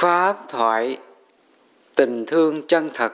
[0.00, 0.98] Pháp thoại
[1.94, 3.12] Tình thương chân thật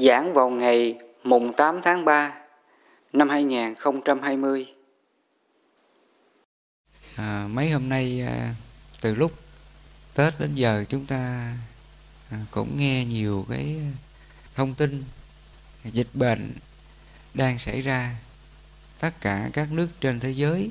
[0.00, 2.34] giảng vào ngày mùng 8 tháng 3
[3.12, 4.66] năm 2020.
[7.16, 8.54] À, mấy hôm nay à,
[9.02, 9.32] từ lúc
[10.14, 11.52] Tết đến giờ chúng ta
[12.30, 13.76] à, cũng nghe nhiều cái
[14.54, 15.04] thông tin
[15.84, 16.52] dịch bệnh
[17.34, 18.14] đang xảy ra
[19.00, 20.70] tất cả các nước trên thế giới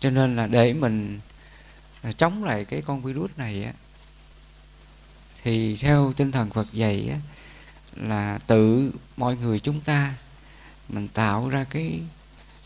[0.00, 1.20] cho nên là để mình
[2.02, 3.72] À, chống lại cái con virus này á
[5.42, 7.18] thì theo tinh thần Phật dạy á,
[7.96, 10.14] là tự mọi người chúng ta
[10.88, 12.00] mình tạo ra cái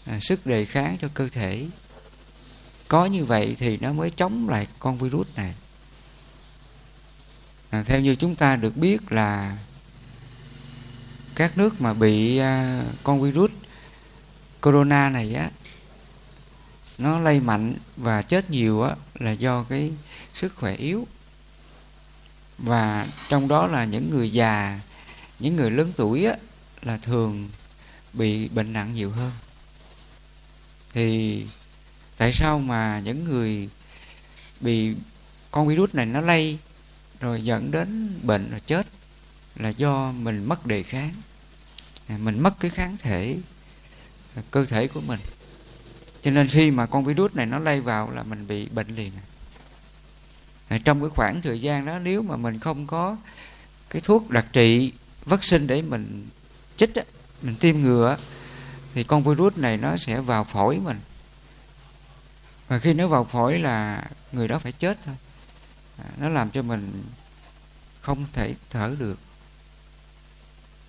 [0.04, 1.66] à, sức đề kháng cho cơ thể.
[2.88, 5.54] Có như vậy thì nó mới chống lại con virus này.
[7.70, 9.56] À, theo như chúng ta được biết là
[11.34, 13.50] các nước mà bị à, con virus
[14.60, 15.50] corona này á
[17.02, 19.92] nó lây mạnh và chết nhiều á, là do cái
[20.32, 21.06] sức khỏe yếu.
[22.58, 24.80] Và trong đó là những người già,
[25.38, 26.36] những người lớn tuổi á,
[26.82, 27.48] là thường
[28.12, 29.32] bị bệnh nặng nhiều hơn.
[30.92, 31.46] Thì
[32.16, 33.68] tại sao mà những người
[34.60, 34.94] bị
[35.50, 36.58] con virus này nó lây
[37.20, 38.86] rồi dẫn đến bệnh rồi chết
[39.56, 41.14] là do mình mất đề kháng.
[42.08, 43.36] À, mình mất cái kháng thể,
[44.50, 45.20] cơ thể của mình
[46.22, 49.12] cho nên khi mà con virus này nó lây vào là mình bị bệnh liền.
[50.84, 53.16] Trong cái khoảng thời gian đó nếu mà mình không có
[53.90, 54.92] cái thuốc đặc trị
[55.24, 56.28] vaccine để mình
[56.76, 57.02] chích á,
[57.42, 58.16] mình tiêm ngừa
[58.94, 61.00] thì con virus này nó sẽ vào phổi mình.
[62.68, 65.14] Và khi nó vào phổi là người đó phải chết thôi.
[65.98, 67.04] À, nó làm cho mình
[68.00, 69.18] không thể thở được.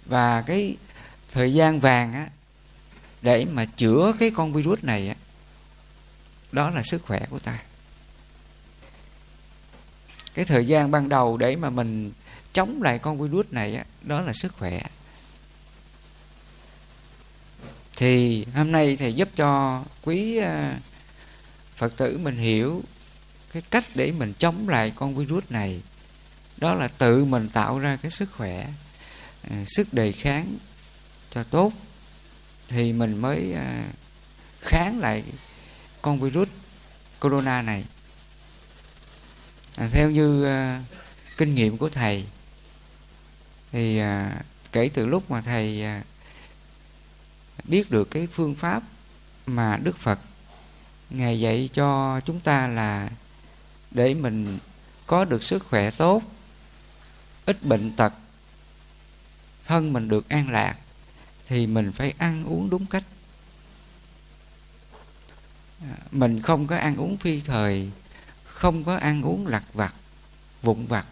[0.05, 0.77] Và cái
[1.31, 2.27] thời gian vàng á
[3.23, 5.15] để mà chữa cái con virus này
[6.51, 7.59] đó là sức khỏe của ta.
[10.33, 12.11] Cái thời gian ban đầu để mà mình
[12.53, 14.83] chống lại con virus này đó là sức khỏe.
[17.95, 20.73] Thì hôm nay thầy giúp cho quý ờ,
[21.75, 22.83] phật tử mình hiểu
[23.53, 25.81] cái cách để mình chống lại con virus này.
[26.57, 28.67] Đó là tự mình tạo ra cái sức khỏe
[29.49, 30.57] ờ, sức đề kháng
[31.29, 31.71] cho tốt
[32.67, 33.83] thì mình mới à,
[34.61, 35.23] kháng lại
[36.01, 36.49] con virus
[37.19, 37.85] corona này.
[39.77, 40.81] À, theo như à,
[41.37, 42.25] kinh nghiệm của thầy
[43.71, 44.41] thì à,
[44.71, 46.03] kể từ lúc mà thầy à,
[47.63, 48.83] biết được cái phương pháp
[49.45, 50.19] mà đức phật
[51.09, 53.09] ngài dạy cho chúng ta là
[53.91, 54.57] để mình
[55.05, 56.21] có được sức khỏe tốt
[57.45, 58.13] ít bệnh tật
[59.65, 60.75] thân mình được an lạc
[61.45, 63.03] thì mình phải ăn uống đúng cách.
[65.81, 67.91] À, mình không có ăn uống phi thời
[68.43, 69.95] không có ăn uống lặt vặt
[70.61, 71.05] vụn vặt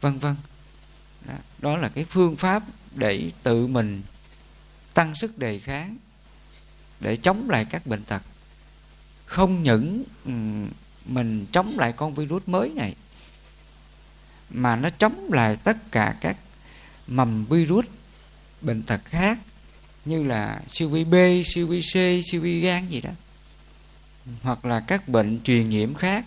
[0.00, 0.36] vân vân.
[1.24, 2.62] Đó, đó là cái phương pháp
[2.94, 4.02] để tự mình
[4.94, 5.96] tăng sức đề kháng
[7.00, 8.22] để chống lại các bệnh tật.
[9.26, 10.04] Không những
[11.04, 12.94] mình chống lại con virus mới này
[14.50, 16.36] mà nó chống lại tất cả các
[17.06, 17.86] mầm virus
[18.60, 19.38] bệnh tật khác
[20.04, 21.14] như là siêu vi B,
[21.44, 23.10] siêu vi C, siêu vi gan gì đó.
[24.42, 26.24] Hoặc là các bệnh truyền nhiễm khác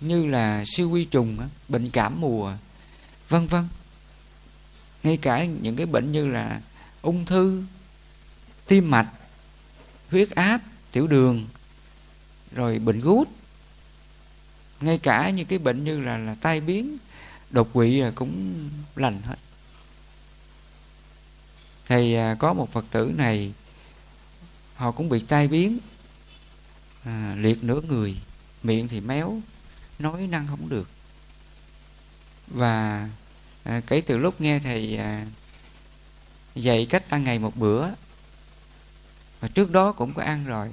[0.00, 2.54] như là siêu vi trùng, bệnh cảm mùa,
[3.28, 3.68] vân vân.
[5.02, 6.60] Ngay cả những cái bệnh như là
[7.02, 7.62] ung thư,
[8.66, 9.08] tim mạch,
[10.10, 10.60] huyết áp,
[10.92, 11.46] tiểu đường,
[12.52, 13.28] rồi bệnh gút,
[14.80, 16.96] ngay cả những cái bệnh như là là tai biến,
[17.50, 18.54] đột quỵ cũng
[18.96, 19.36] lành hết
[21.86, 23.52] thì à, có một phật tử này
[24.74, 25.78] họ cũng bị tai biến
[27.04, 28.16] à, liệt nửa người
[28.62, 29.40] miệng thì méo
[29.98, 30.88] nói năng không được.
[32.46, 33.08] Và
[33.64, 35.26] à, kể từ lúc nghe thầy à,
[36.54, 37.88] dạy cách ăn ngày một bữa
[39.40, 40.68] và trước đó cũng có ăn rồi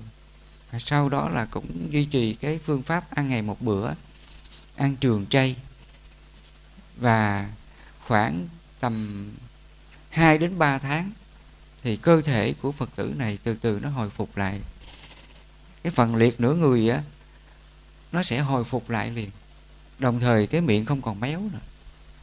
[0.72, 3.94] và sau đó là cũng duy trì cái phương pháp ăn ngày một bữa
[4.76, 5.56] ăn trường chay
[6.98, 7.50] và
[8.08, 8.48] khoảng
[8.80, 9.26] tầm
[10.10, 11.12] 2 đến 3 tháng,
[11.84, 14.60] thì cơ thể của Phật tử này từ từ nó hồi phục lại.
[15.84, 17.04] Cái phần liệt nửa người á,
[18.12, 19.30] nó sẽ hồi phục lại liền.
[20.00, 21.60] Đồng thời cái miệng không còn méo nữa.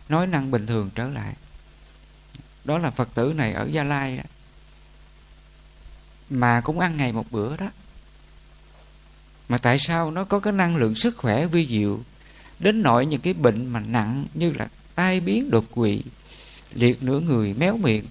[0.09, 1.35] Nói năng bình thường trở lại.
[2.65, 4.23] Đó là Phật tử này ở Gia Lai đó.
[6.31, 7.71] Mà cũng ăn ngày một bữa đó.
[9.49, 12.01] Mà tại sao nó có cái năng lượng sức khỏe vi diệu,
[12.59, 16.03] đến nỗi những cái bệnh mà nặng như là tai biến đột quỵ
[16.77, 18.05] liệt nửa người méo miệng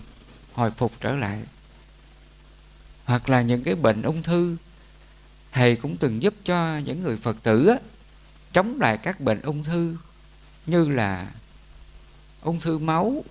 [0.53, 1.39] hồi phục trở lại.
[3.05, 4.57] Hoặc là những cái bệnh ung thư
[5.51, 7.75] thầy cũng từng giúp cho những người phật tử á,
[8.51, 9.97] chống lại các bệnh ung thư
[10.65, 11.31] như là
[12.41, 13.23] ung thư máu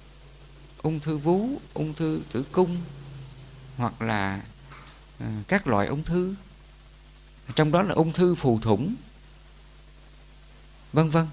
[0.82, 2.76] ung thư vú ung thư tử cung
[3.76, 4.42] hoặc là
[5.18, 6.34] ờ, các loại ung thư.
[7.54, 8.94] Trong đó là ung thư phù thủng
[10.92, 11.26] vân vân.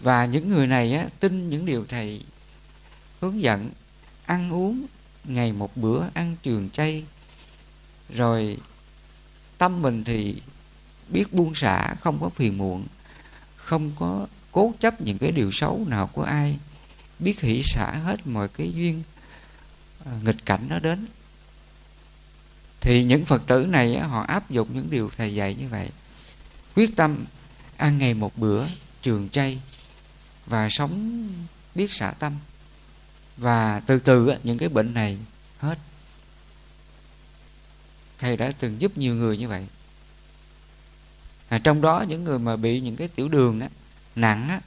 [0.00, 2.24] Và những người này á, tin những điều thầy
[3.22, 3.70] hướng dẫn,
[4.26, 4.86] ăn uống,
[5.24, 7.04] ngày một bữa ăn trường chay.
[8.08, 8.58] Rồi
[9.58, 10.42] tâm mình thì
[11.08, 12.86] biết buông xả, không có phiền muộn,
[13.56, 16.58] không có cố chấp những cái điều xấu nào của ai,
[17.18, 19.02] biết hỷ xả hết mọi cái duyên
[20.04, 21.06] à, nghịch cảnh nó đến.
[22.80, 25.90] Thì những phật tử này họ áp dụng những điều thầy dạy như vậy.
[26.74, 27.24] Quyết tâm
[27.76, 28.64] ăn ngày một bữa
[29.02, 29.60] trường chay
[30.46, 31.28] và sống
[31.74, 32.32] biết xả tâm
[33.36, 35.18] và từ từ những cái bệnh này
[35.58, 35.78] hết.
[38.18, 39.66] Thầy đã từng giúp nhiều người như vậy.
[41.48, 43.68] À, trong đó những người mà bị những cái tiểu đường á,
[44.16, 44.60] nặng á,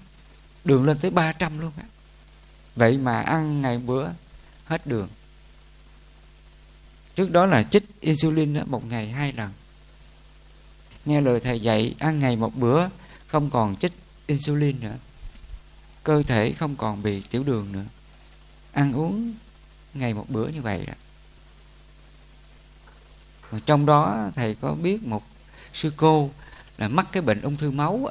[0.65, 1.83] đường lên tới 300 luôn á.
[2.75, 4.09] vậy mà ăn ngày bữa
[4.65, 5.09] hết đường.
[7.15, 9.51] Trước đó là chích insulin á, một ngày hai lần.
[11.05, 12.87] Nghe lời thầy dạy ăn ngày một bữa
[13.27, 13.93] không còn chích
[14.27, 14.95] insulin nữa.
[16.03, 17.85] Cơ thể không còn bị tiểu đường nữa
[18.75, 19.33] ăn uống
[19.93, 20.93] ngày một bữa như vậy đó.
[23.51, 25.23] Mà trong đó thầy có biết một
[25.73, 26.31] sư cô
[26.77, 28.09] là mắc cái bệnh ung thư máu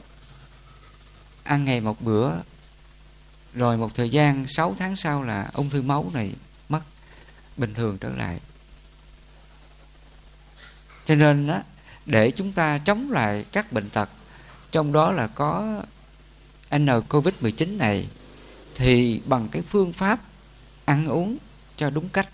[1.42, 2.32] ăn ngày một bữa
[3.54, 6.34] rồi một thời gian 6 tháng sau là ung thư máu này
[6.68, 6.80] mất
[7.56, 8.40] bình thường trở lại.
[11.04, 11.62] Cho nên đó,
[12.06, 14.08] để chúng ta chống lại các bệnh tật
[14.70, 15.82] trong đó là có
[16.76, 18.08] N Covid-19 này
[18.74, 20.20] thì bằng cái phương pháp
[20.84, 21.36] ăn uống
[21.76, 22.28] cho đúng cách.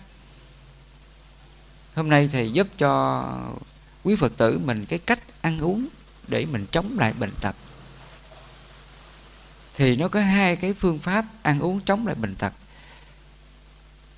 [1.95, 3.23] Hôm nay thầy giúp cho
[4.03, 5.87] quý Phật tử mình cái cách ăn uống
[6.27, 7.55] để mình chống lại bệnh tật.
[9.73, 12.53] Thì nó có hai cái phương pháp ăn uống chống lại bệnh tật.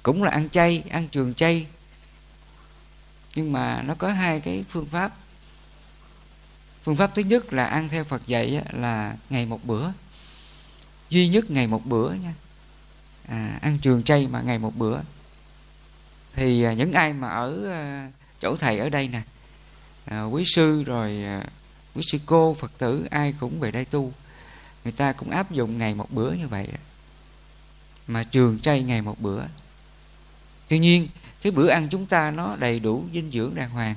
[0.03, 1.67] Cũng là ăn chay, ăn trường chay.
[3.35, 5.11] Nhưng mà nó có hai cái phương pháp.
[6.83, 9.91] Phương pháp thứ nhất là ăn theo Phật dạy là ngày một bữa
[11.09, 12.33] duy nhất ngày một bữa nha
[13.27, 14.99] à, ăn trường chay mà ngày một bữa.
[16.33, 18.11] Thì à, những ai mà ở à,
[18.41, 19.21] chỗ thầy ở đây nè
[20.05, 21.43] à, quý sư rồi à,
[21.95, 24.13] quý sư cô phật tử ai cũng về đây tu
[24.83, 26.67] người ta cũng áp dụng ngày một bữa như vậy.
[28.07, 29.41] Mà trường chay ngày một bữa.
[30.67, 31.07] Tuy nhiên
[31.41, 33.95] cái bữa ăn chúng ta nó đầy đủ dinh dưỡng đàng hoàng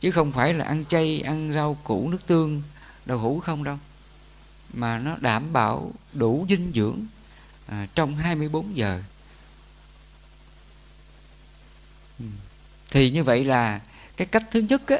[0.00, 2.62] chứ không phải là ăn chay ăn rau củ nước tương
[3.06, 3.78] đậu hũ không đâu
[4.72, 7.06] mà nó đảm bảo đủ dinh dưỡng
[7.66, 9.02] à, trong 24 giờ.
[12.18, 12.24] Ừ.
[12.90, 13.80] Thì như vậy là
[14.16, 14.96] cái cách thứ nhất á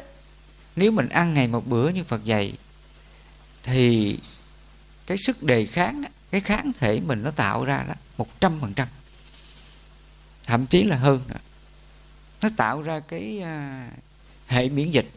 [0.75, 2.57] nếu mình ăn ngày một bữa như Phật dạy
[3.63, 4.19] thì
[5.07, 8.73] cái sức đề kháng cái kháng thể mình nó tạo ra đó một trăm phần
[8.73, 8.87] trăm.
[10.45, 11.39] Thậm chí là hơn nữa.
[12.41, 13.89] nó tạo ra cái à,
[14.47, 15.11] hệ miễn dịch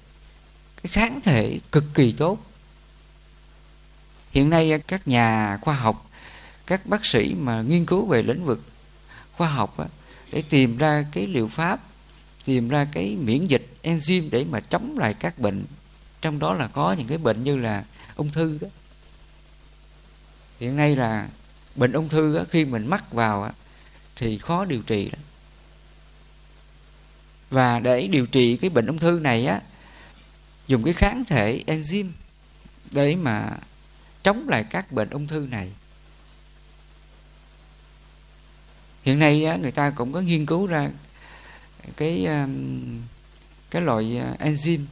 [0.82, 2.38] cái kháng thể cực kỳ tốt.
[4.31, 6.05] Hiện nay các nhà khoa học
[6.66, 8.62] các bác sĩ mà nghiên cứu về lĩnh vực
[9.32, 9.90] khoa học
[10.32, 11.80] để tìm ra cái liệu pháp,
[12.44, 15.64] tìm ra cái miễn dịch enzyme để mà chống lại các bệnh.
[16.20, 17.84] Trong đó là có những cái bệnh như là
[18.16, 18.68] ung thư đó.
[20.61, 21.28] Hiện nay là
[21.75, 23.52] bệnh ung thư khi mình mắc vào
[24.16, 25.20] thì khó điều trị lắm.
[27.50, 29.61] Và để điều trị cái bệnh ung thư này á,
[30.66, 32.11] dùng cái kháng thể enzyme
[32.90, 33.50] để mà
[34.23, 35.73] chống lại các bệnh ung thư này.
[39.06, 40.90] Hiện nay người ta cũng có nghiên cứu ra
[41.96, 43.02] cái um,
[43.70, 44.84] cái loại uh, enzyme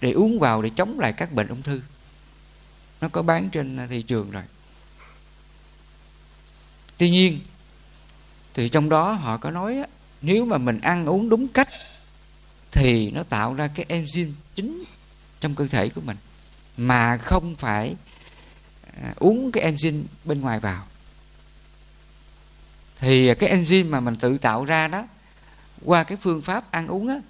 [0.00, 1.82] để uống vào để chống lại các bệnh ung thư.
[3.00, 4.42] Nó có bán trên uh, thị trường rồi.
[6.98, 7.40] Tuy nhiên,
[8.54, 9.84] thì trong đó họ có nói
[10.22, 11.68] nếu mà mình ăn uống đúng cách
[12.70, 14.84] thì nó tạo ra cái enzyme chính
[15.40, 16.16] trong cơ thể của mình,
[16.76, 17.96] mà không phải
[18.86, 20.86] uh, uống cái enzyme bên ngoài vào
[22.98, 25.06] thì cái enzyme mà mình tự tạo ra đó
[25.84, 27.20] qua cái phương pháp ăn uống á,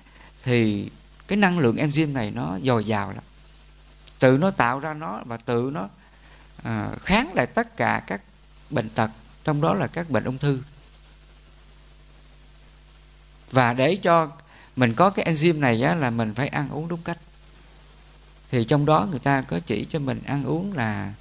[0.42, 0.90] thì
[1.26, 3.25] cái năng lượng enzyme này nó dồi dào lắm.
[4.18, 5.88] Tự nó tạo ra nó và tự nó
[6.62, 8.20] à, kháng lại tất cả các
[8.70, 9.11] bệnh tật
[9.44, 10.62] trong đó là các bệnh ung thư.
[13.50, 14.30] Và để cho
[14.76, 17.18] mình có cái enzyme này á, là mình phải ăn uống đúng cách.
[18.50, 21.12] Thì trong đó người ta có chỉ cho mình ăn uống là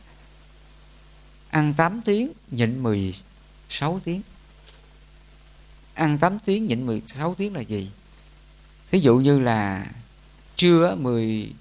[1.49, 4.21] ăn 8 tiếng nhịn 16 tiếng
[5.95, 7.91] ăn 8 tiếng, nhịn 16 tiếng là gì?
[8.91, 9.85] Thí dụ như là
[10.55, 11.53] trưa 10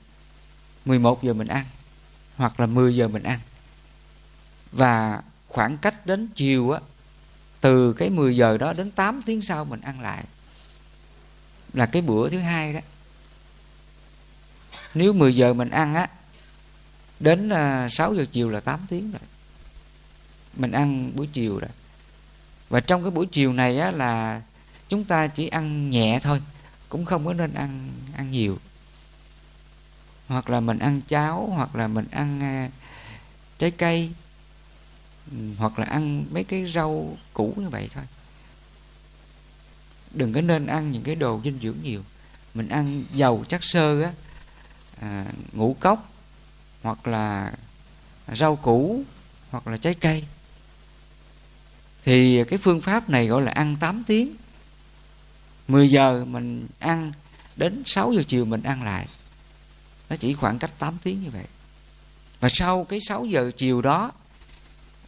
[0.85, 1.65] 11 giờ mình ăn,
[2.37, 3.41] hoặc là 10 giờ mình ăn.
[4.73, 6.81] Và khoảng cách đến chiều á,
[7.61, 10.25] từ cái 10 giờ đó đến 8 tiếng sau mình ăn lại
[11.73, 12.81] là cái bữa thứ hai đó.
[14.95, 16.09] Nếu 10 giờ mình ăn á,
[17.21, 19.21] đến à, 6 giờ chiều là 8 tiếng rồi.
[20.57, 21.71] Mình ăn buổi chiều rồi
[22.75, 24.43] và trong cái buổi chiều này á là
[24.89, 26.43] chúng ta chỉ ăn nhẹ thôi
[26.89, 28.59] cũng không có nên ăn ăn nhiều.
[30.29, 32.73] Hoặc là mình ăn cháo hoặc là mình ăn uh,
[33.59, 34.11] trái cây
[35.59, 38.05] hoặc là ăn mấy cái rau củ như vậy thôi.
[40.11, 42.03] Đừng có nên ăn những cái đồ dinh dưỡng nhiều.
[42.55, 44.13] Mình ăn dầu chất sơ á
[45.01, 46.13] à, ngũ cốc
[46.83, 47.53] hoặc là
[48.33, 49.03] rau củ
[49.51, 50.25] hoặc là trái cây
[52.05, 54.37] thì cái phương pháp này gọi là ăn 8 tiếng.
[55.69, 57.13] 10 giờ mình ăn
[57.57, 59.07] đến 6 giờ chiều mình ăn lại.
[60.11, 61.45] Nó chỉ khoảng cách 8 tiếng như vậy.
[62.41, 64.13] Và sau cái 6 giờ chiều đó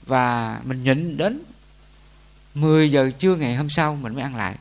[0.06, 1.42] và mình nhịn đến
[2.54, 4.56] 10 giờ trưa ngày hôm sau mình mới ăn lại.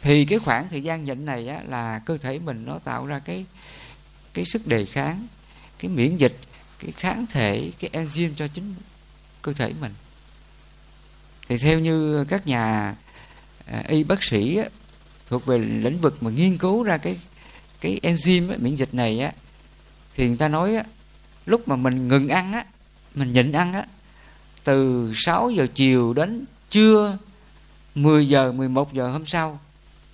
[0.00, 3.18] Thì cái khoảng thời gian nhịn này á, là cơ thể mình nó tạo ra
[3.18, 3.44] cái
[4.32, 5.26] cái sức đề kháng
[5.78, 6.36] cái miễn dịch
[6.78, 8.74] cái kháng thể cái enzyme cho chính
[9.42, 9.92] cơ thể mình
[11.48, 12.94] thì theo như các nhà
[13.66, 14.64] à, y bác sĩ á,
[15.26, 17.18] thuộc về lĩnh vực mà nghiên cứu ra cái
[17.80, 19.32] cái enzyme á, miễn dịch này á
[20.16, 20.84] thì người ta nói á,
[21.46, 22.64] lúc mà mình ngừng ăn á
[23.14, 23.86] mình nhịn ăn á
[24.64, 27.18] từ 6 giờ chiều đến trưa
[27.94, 29.60] 10 giờ 11 giờ hôm sau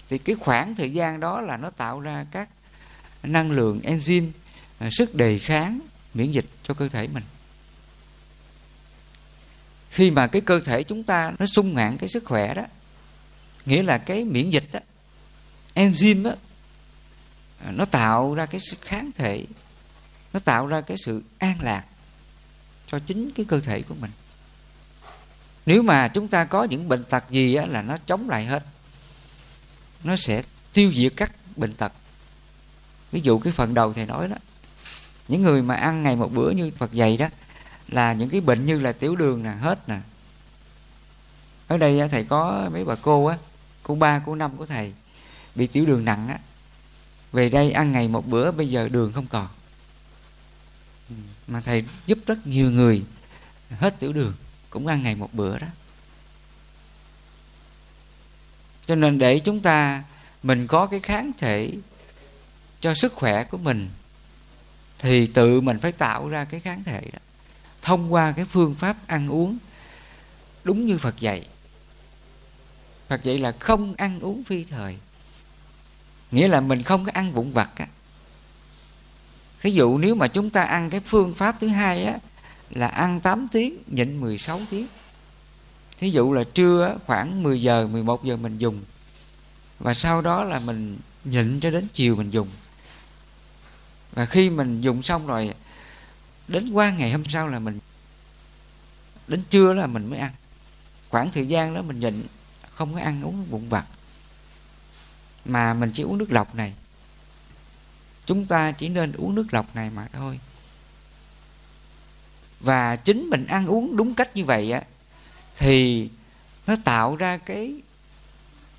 [0.09, 2.49] thì cái khoảng thời gian đó là nó tạo ra các
[3.23, 4.29] năng lượng enzyme
[4.79, 5.81] à, sức đề kháng
[6.15, 7.23] miễn dịch cho cơ thể mình
[9.91, 12.63] khi mà cái cơ thể chúng ta nó sung ngạn cái sức khỏe đó
[13.67, 14.81] nghĩa là cái miễn dịch đó
[15.75, 16.33] enzyme đó
[17.71, 19.45] nó tạo ra cái sức kháng thể
[20.33, 21.85] nó tạo ra cái sự an lạc
[22.87, 24.11] cho chính cái cơ thể của mình.
[25.67, 28.63] Nếu mà chúng ta có những bệnh tật gì á, là nó chống lại hết
[30.05, 30.43] nó sẽ
[30.73, 31.93] tiêu diệt các bệnh tật.
[33.13, 34.37] Ví dụ cái phần đầu thầy nói đó
[35.29, 37.29] những người mà ăn ngày một bữa như phật dày đó
[37.91, 39.99] là những cái bệnh như là tiểu đường nè, hết nè.
[41.69, 43.39] Ở đây thầy có mấy bà cô á,
[43.83, 44.95] cô ba, cô năm của thầy,
[45.55, 46.39] bị tiểu đường nặng á.
[47.33, 49.49] Về đây ăn ngày một bữa, bây giờ đường không còn.
[51.47, 53.05] Mà thầy giúp rất nhiều người,
[53.71, 54.35] hết tiểu đường,
[54.71, 55.67] cũng ăn ngày một bữa đó.
[58.87, 60.05] Cho nên để chúng ta,
[60.43, 61.73] mình có cái kháng thể
[62.81, 63.89] cho sức khỏe của mình,
[64.99, 67.19] thì tự mình phải tạo ra cái kháng thể đó
[67.83, 69.59] thông qua cái phương pháp ăn uống.
[70.65, 71.47] Đúng như Phật dạy.
[73.09, 74.97] Phật dạy là không ăn uống phi thời.
[76.31, 77.87] Nghĩa là mình không có ăn vụn vặt á.
[79.63, 82.19] Ví dụ nếu mà chúng ta ăn cái phương pháp thứ hai á,
[82.71, 84.87] là ăn 8 tiếng, nhịn 16 tiếng.
[85.99, 88.81] Thí dụ là trưa khoảng 10 giờ 11 giờ mình dùng.
[89.79, 92.49] Và sau đó là mình nhịn cho đến chiều mình dùng.
[94.13, 95.55] Và khi mình dùng xong rồi
[96.51, 97.79] đến qua ngày hôm sau là mình,
[99.29, 100.33] đến trưa là mình mới ăn.
[101.09, 102.23] Khoảng thời gian đó mình nhịn,
[102.71, 103.87] không có ăn, uống bụng vặt.
[105.45, 106.75] Mà mình chỉ uống nước lọc này.
[108.27, 110.41] Chúng ta chỉ nên uống nước lọc này mà thôi.
[112.61, 114.83] Và chính mình ăn uống đúng cách như vậy á,
[115.57, 116.09] thì
[116.67, 117.75] nó tạo ra cái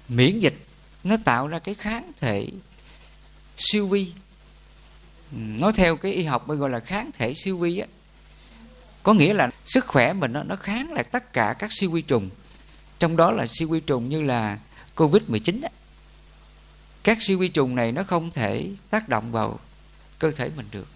[0.10, 0.66] miễn dịch,
[1.04, 2.48] nó tạo ra cái kháng thể
[3.58, 4.14] siêu vi.
[5.32, 7.88] Ừ, nói theo cái y học bây gọi là kháng thể siêu vi á.
[9.04, 12.02] Có nghĩa là sức khỏe mình nó, nó kháng lại tất cả các siêu vi
[12.02, 12.30] trùng.
[13.00, 14.60] Trong đó là siêu vi trùng như là
[14.96, 15.72] covid 19 chín
[17.04, 19.60] các siêu vi trùng này nó không thể tác động vào
[20.20, 20.88] cơ thể mình được.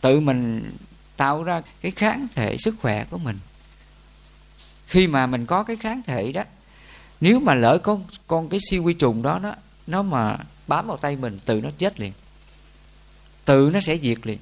[0.00, 0.70] Tự mình
[1.16, 3.38] tạo ra cái kháng thể sức khỏe của mình.
[4.86, 6.42] Khi mà mình có cái kháng thể đó
[7.20, 9.54] nếu mà lỡ con con cái siêu vi trùng đó nó
[9.86, 12.12] nó mà bám vào tay mình, tự nó chết liền.
[13.44, 14.38] Tự nó sẽ diệt liền.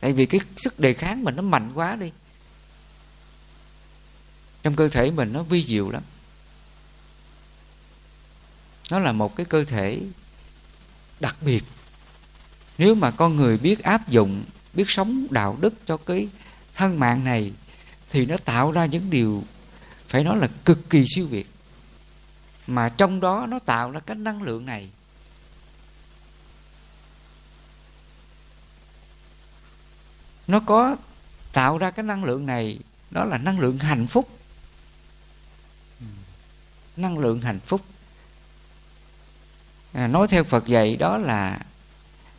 [0.00, 2.12] Tại vì cái sức đề kháng mình nó mạnh quá đi.
[4.62, 6.02] Trong cơ thể mình nó vi diệu lắm.
[8.90, 10.00] Nó là một cái cơ thể
[11.20, 11.64] đặc biệt.
[12.78, 16.28] Nếu mà con người biết áp dụng, biết sống đạo đức cho cái
[16.74, 17.52] thân mạng này,
[18.10, 19.44] thì nó tạo ra những điều
[20.08, 21.46] phải nói là cực kỳ siêu việt
[22.68, 24.90] mà trong đó nó tạo ra cái năng lượng này.
[30.46, 30.96] Nó có
[31.52, 32.78] tạo ra cái năng lượng này
[33.10, 34.38] đó là năng lượng hạnh phúc.
[36.96, 37.84] Năng lượng hạnh phúc.
[39.92, 41.60] À, nói theo phật dạy đó là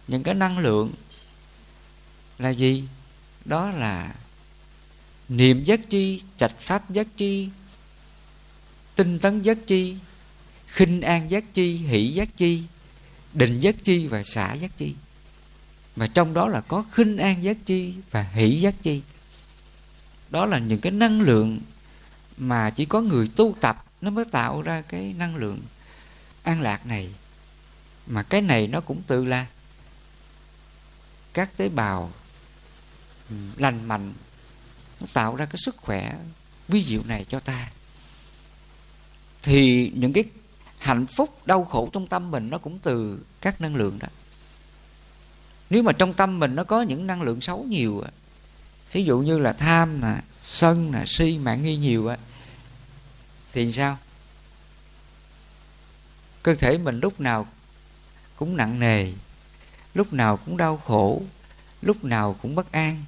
[0.08, 0.94] những cái năng lượng
[2.38, 2.84] là gì?
[3.46, 4.16] Đó là
[5.30, 7.50] niệm giác chi trạch pháp giác chi
[8.96, 9.98] tinh tấn giác chi
[10.70, 12.64] khinh an giác chi, hỷ giác chi,
[13.34, 14.96] định giác chi và xả giác chi.
[15.96, 19.02] Mà trong đó là có khinh an giác chi và hỷ giác chi.
[20.30, 21.60] Đó là những cái năng lượng
[22.38, 25.62] mà chỉ có người tu tập nó mới tạo ra cái năng lượng
[26.44, 27.10] an lạc này.
[28.08, 29.46] Mà cái này nó cũng tự là
[31.34, 32.12] các tế bào
[33.58, 34.14] lành mạnh,
[35.02, 36.18] nó tạo ra cái sức khỏe
[36.68, 37.72] vi diệu này cho ta.
[39.44, 40.24] Thì những cái
[40.80, 44.08] hạnh phúc, đau khổ trong tâm mình nó cũng từ các năng lượng đó
[45.70, 48.04] nếu mà trong tâm mình nó có những năng lượng xấu nhiều
[48.92, 52.18] ví dụ như là tham nè, sân nè, si mạng nghi nhiều á,
[53.54, 53.98] thì sao
[56.44, 57.48] cơ thể mình lúc nào
[58.36, 59.12] cũng nặng nề,
[59.94, 61.22] lúc nào cũng đau khổ,
[61.82, 63.04] lúc nào cũng bất an,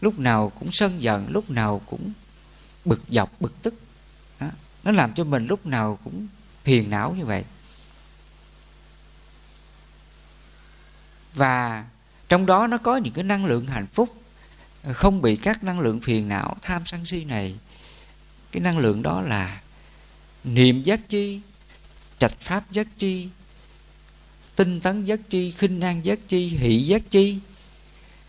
[0.00, 2.12] lúc nào cũng sân giận, lúc nào cũng
[2.84, 3.74] bực dọc, bực tức
[4.84, 6.26] nó làm cho mình lúc nào cũng
[6.64, 7.44] phiền não như vậy.
[11.34, 11.84] Và
[12.28, 14.22] trong đó nó có những cái năng lượng hạnh phúc,
[14.92, 17.54] không bị các năng lượng phiền não, tham sân si này.
[18.52, 19.60] Cái năng lượng đó là
[20.44, 21.40] niệm giác chi,
[22.18, 23.28] trạch pháp giác chi,
[24.56, 27.38] tinh tấn giác chi, khinh an giác chi, hỷ giác chi,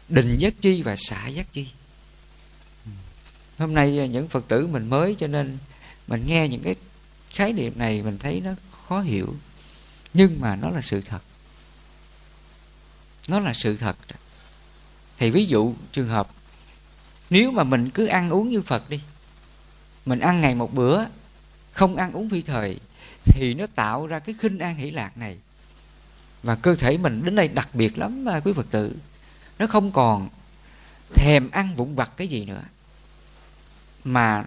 [0.09, 1.67] định giác chi và xả giác chi.
[3.57, 5.57] Hôm nay những phật tử mình mới cho nên
[6.07, 6.75] mình nghe những cái
[7.29, 8.51] khái niệm này, mình thấy nó
[8.87, 9.35] khó hiểu.
[10.13, 11.21] Nhưng mà nó là sự thật.
[13.29, 13.97] Nó là sự thật.
[15.17, 16.29] Thì ví dụ trường hợp,
[17.29, 19.01] nếu mà mình cứ ăn uống như phật đi,
[20.05, 21.05] mình ăn ngày một bữa,
[21.71, 22.79] không ăn uống phi thời,
[23.25, 25.37] thì nó tạo ra cái khinh an hỷ lạc này.
[26.43, 28.95] Và cơ thể mình đến đây đặc biệt lắm mà quý phật tử.
[29.59, 30.29] Nó không còn
[31.15, 32.61] thèm ăn vụn vặt cái gì nữa.
[34.03, 34.45] Mà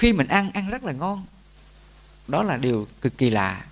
[0.00, 1.24] khi mình ăn ăn rất là ngon.
[2.28, 3.64] Đó là điều cực kỳ lạ.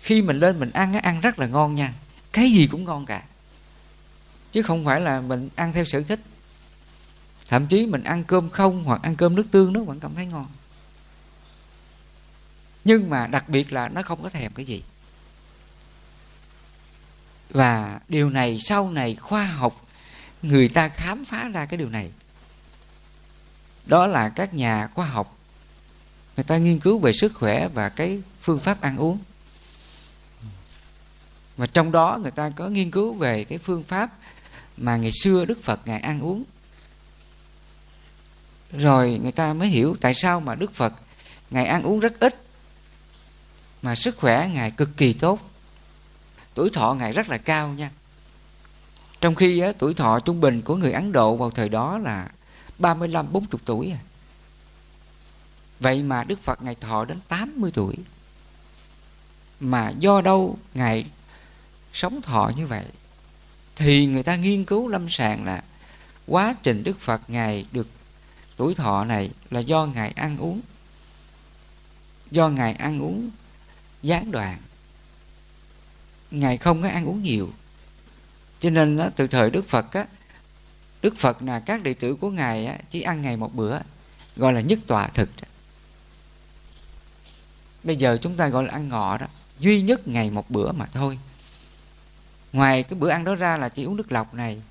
[0.00, 1.94] Khi mình lên mình ăn ăn rất là ngon nha.
[2.32, 3.22] Cái gì cũng ngon cả.
[4.52, 6.20] Chứ không phải là mình ăn theo sở thích.
[7.48, 10.26] Thậm chí mình ăn cơm không hoặc ăn cơm nước tương nó vẫn cảm thấy
[10.26, 10.46] ngon.
[12.84, 14.82] Nhưng mà đặc biệt là nó không có thèm cái gì.
[17.50, 19.86] Và điều này, sau này khoa học,
[20.42, 22.10] người ta khám phá ra cái điều này
[23.86, 25.38] đó là các nhà khoa học.
[26.36, 29.18] Người ta nghiên cứu về sức khỏe và cái phương pháp ăn uống.
[31.56, 34.10] Và trong đó người ta có nghiên cứu về cái phương pháp
[34.76, 36.44] mà ngày xưa đức phật ngài ăn uống.
[38.72, 40.92] Rồi người ta mới hiểu tại sao mà đức phật
[41.50, 42.42] ngài ăn uống rất ít
[43.82, 45.50] mà sức khỏe ngài cực kỳ tốt.
[46.54, 47.90] Tuổi thọ ngài rất là cao nha.
[49.20, 52.28] Trong khi á, tuổi thọ trung bình của người Ấn Độ vào thời đó là
[52.78, 53.98] 35 40 tuổi à.
[55.80, 57.96] Vậy mà Đức Phật ngài thọ đến 80 tuổi.
[59.60, 61.06] Mà do đâu ngài
[61.92, 62.84] sống thọ như vậy?
[63.76, 65.62] Thì người ta nghiên cứu lâm sàng là
[66.26, 67.88] quá trình Đức Phật ngài được
[68.56, 70.60] tuổi thọ này là do ngài ăn uống.
[72.30, 73.30] Do ngài ăn uống
[74.02, 74.58] gián đoạn
[76.30, 77.52] ngài không có ăn uống nhiều
[78.60, 80.06] cho nên đó, từ thời đức phật á
[81.02, 83.78] đức phật là các đệ tử của ngài chỉ ăn ngày một bữa,
[84.36, 85.30] gọi là nhất tọa thực.
[87.84, 89.26] Bây giờ chúng ta gọi là ăn ngọ đó,
[89.58, 91.18] duy nhất ngày một bữa mà thôi.
[92.52, 94.62] Ngoài cái bữa ăn đó ra là chỉ uống nước lọc này.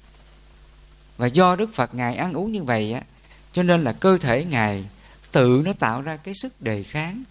[1.18, 3.02] Và do đức phật ngài ăn uống như vậy á,
[3.54, 4.86] cho nên là cơ thể ngài
[5.32, 7.24] tự nó tạo ra cái sức đề kháng,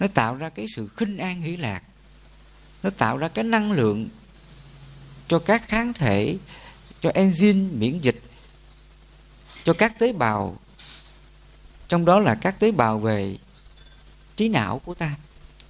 [0.00, 1.82] nó tạo ra cái sự khinh an hỷ lạc,
[2.82, 4.08] nó tạo ra cái năng lượng
[5.28, 6.36] cho các kháng thể
[7.02, 8.22] cho enzyme miễn dịch
[9.64, 10.56] cho các tế bào.
[11.88, 13.36] Trong đó là các tế bào về
[14.36, 15.14] trí não của ta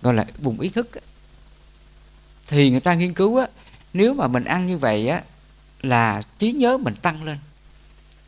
[0.03, 0.91] gọi là vùng ý thức
[2.49, 3.47] thì người ta nghiên cứu á
[3.93, 5.23] nếu mà mình ăn như vậy á
[5.83, 7.39] là trí nhớ mình tăng lên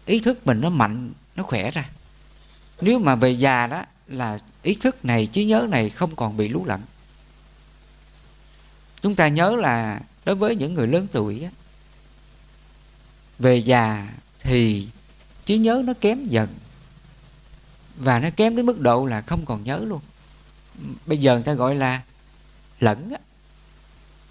[0.07, 1.89] ý thức mình nó mạnh nó khỏe ra.
[2.81, 6.49] Nếu mà về già đó là ý thức này trí nhớ này không còn bị
[6.49, 6.81] lú lẫn.
[9.01, 11.51] Chúng ta nhớ là đối với những người lớn tuổi á,
[13.39, 14.89] về già thì
[15.45, 16.49] trí nhớ nó kém dần.
[17.97, 20.01] Và nó kém đến mức độ là không còn nhớ luôn.
[21.07, 22.03] Bây giờ người ta gọi là
[22.81, 23.19] lẫn á.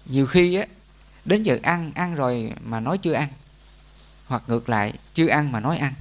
[0.06, 0.66] Nhiều khi á,
[1.24, 3.28] đến giờ ăn ăn rồi mà nói chưa ăn.
[4.26, 5.94] Hoặc ngược lại, chưa ăn mà nói ăn.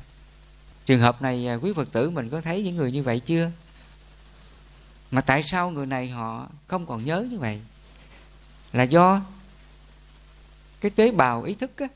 [0.86, 3.52] Trường hợp này à, quý phật tử mình có thấy những người như vậy chưa?
[5.12, 7.62] Mà tại sao người này họ không còn nhớ như vậy?
[8.74, 9.22] Là do
[10.82, 11.88] cái tế bào ý thức á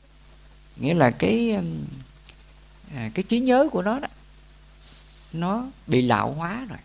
[0.78, 1.84] nghĩa là cái um,
[2.94, 4.08] à, cái trí nhớ của nó đó
[5.32, 6.78] nó bị lão hóa rồi.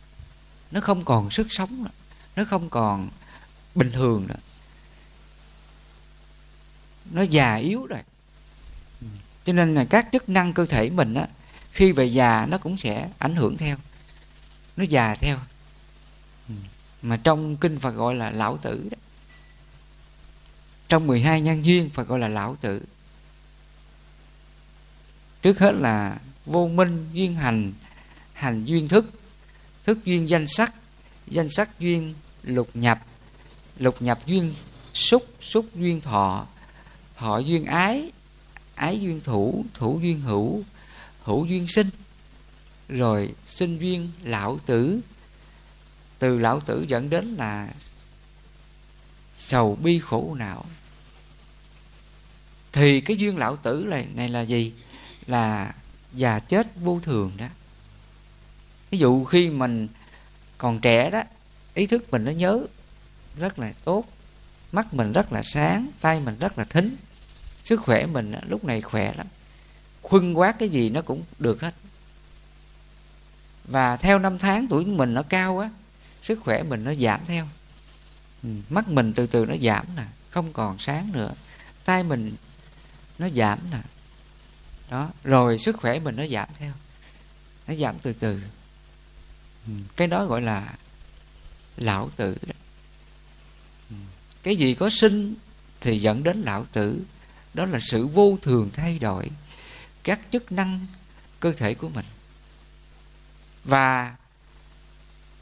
[0.72, 1.92] Nó không còn sức sống nữa
[2.36, 3.10] nó không còn
[3.76, 4.36] bình thường nữa.
[7.12, 8.00] Nó già yếu rồi.
[9.44, 11.28] Cho nên là các chức năng cơ thể mình á
[11.72, 13.78] khi về già nó cũng sẽ ảnh hưởng theo.
[14.78, 15.38] Nó già theo.
[17.02, 18.98] Mà trong kinh Phật gọi là lão tử đó.
[20.88, 22.86] Trong 12 nhân duyên Phật gọi là lão tử
[25.44, 27.74] trước hết là vô minh duyên hành
[28.34, 29.12] hành duyên thức.
[29.84, 30.74] Thức duyên danh sắc
[31.28, 33.00] danh sắc duyên lục nhập.
[33.78, 34.54] Lục nhập duyên
[34.94, 36.48] xúc xúc duyên thọ.
[37.16, 38.12] Thọ duyên ái
[38.76, 40.64] ái duyên thủ thủ duyên hữu
[41.24, 41.90] hữu duyên sinh.
[42.90, 45.00] Rồi sinh duyên lão tử.
[46.20, 47.74] Từ lão tử dẫn đến là
[49.36, 50.66] sầu bi khổ não.
[52.72, 54.74] Thì cái duyên lão tử này, này là gì?
[55.28, 55.74] Là
[56.14, 57.48] già chết vô thường đó.
[58.92, 59.88] Ví dụ khi mình
[60.58, 61.24] còn trẻ đó,
[61.74, 62.66] ý thức mình nó nhớ
[63.38, 64.06] rất là tốt,
[64.72, 66.96] mắt mình rất là sáng tay mình rất là thính,
[67.64, 69.28] sức khỏe mình lúc này khỏe lắm.
[70.02, 71.74] Khuân quát cái gì nó cũng được hết.
[73.66, 75.70] Và theo năm tháng tuổi mình nó cao á,
[76.22, 77.48] sức khỏe mình nó giảm theo.
[78.44, 81.32] Ừ, mắt mình từ từ nó giảm nè, không còn sáng nữa.
[81.86, 82.36] Tay mình
[83.20, 83.80] nó giảm nè
[84.94, 86.72] đó rồi sức khỏe mình nó giảm theo.
[87.68, 88.40] Nó giảm từ từ.
[89.68, 90.74] Ừ, cái đó gọi là
[91.78, 92.56] lão tử đó.
[94.44, 95.36] Cái gì có sinh
[95.82, 97.00] thì dẫn đến lão tử.
[97.54, 99.30] Đó là sự vô thường thay đổi
[100.04, 100.88] các chức năng
[101.40, 102.06] cơ thể của mình.
[103.64, 104.16] Và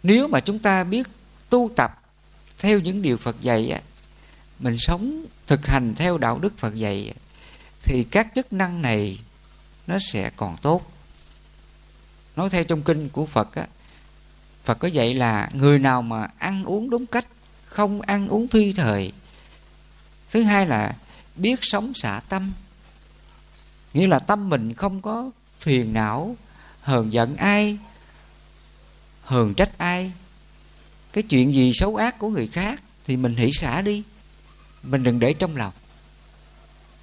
[0.03, 1.07] nếu mà chúng ta biết
[1.49, 2.01] tu tập
[2.57, 3.81] theo những điều Phật dạy
[4.59, 7.13] mình sống thực hành theo đạo đức Phật dạy
[7.83, 9.19] thì các chức năng này
[9.91, 10.91] nó sẽ còn tốt.
[12.35, 13.67] Nói theo trong kinh của Phật á,
[14.63, 17.27] Phật có dạy là người nào mà ăn uống đúng cách,
[17.65, 19.11] không ăn uống phi thời.
[20.31, 20.95] Thứ hai là
[21.35, 22.51] biết sống xả tâm.
[23.93, 26.35] Nghĩa là tâm mình không có phiền não,
[26.81, 27.77] hờn giận ai,
[29.23, 30.11] hờn trách ai.
[31.13, 34.03] Cái chuyện gì xấu ác của người khác thì mình hỷ xả đi.
[34.83, 35.73] Mình đừng để trong lòng.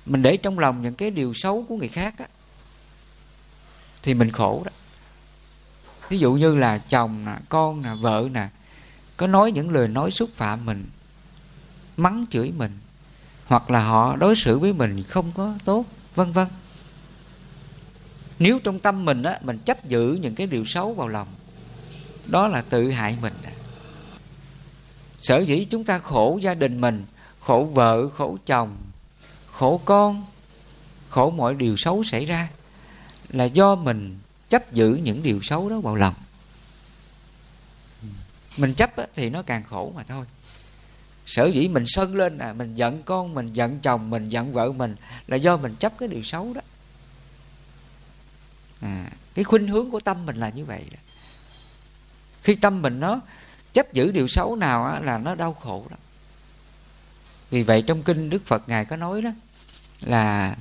[0.07, 2.27] Mình để trong lòng những cái điều xấu của người khác á
[4.03, 4.73] thì mình khổ đó.
[6.09, 8.49] Ví dụ như là chồng nè, con nè, vợ nè,
[9.17, 10.87] có nói những lời nói xúc phạm mình,
[11.97, 12.79] mắng chửi mình,
[13.47, 15.85] hoặc là họ đối xử với mình không có tốt,
[16.15, 16.47] vân vân.
[18.39, 21.29] Nếu trong tâm mình á, mình chấp giữ những cái điều xấu vào lòng,
[22.27, 23.33] đó là tự hại mình
[25.19, 27.05] sở dĩ chúng ta khổ gia đình mình,
[27.41, 28.77] khổ vợ, khổ chồng,
[29.53, 30.27] khổ con,
[31.09, 32.49] khổ mọi điều xấu xảy ra
[33.29, 36.15] là do mình chấp giữ những điều xấu đó vào lòng.
[38.59, 40.27] Mình chấp thì nó càng khổ mà thôi.
[41.27, 44.73] Sở dĩ mình sân lên là mình giận con mình giận chồng mình giận vợ
[44.73, 46.61] mình là do mình chấp cái điều xấu đó.
[48.81, 50.99] À, cái khuynh hướng của tâm mình là như vậy đó.
[52.43, 53.21] Khi tâm mình nó
[53.73, 55.99] chấp giữ điều xấu nào á, là nó đau khổ lắm.
[57.51, 59.31] Vì vậy trong kinh đức phật ngài có nói đó
[60.01, 60.57] là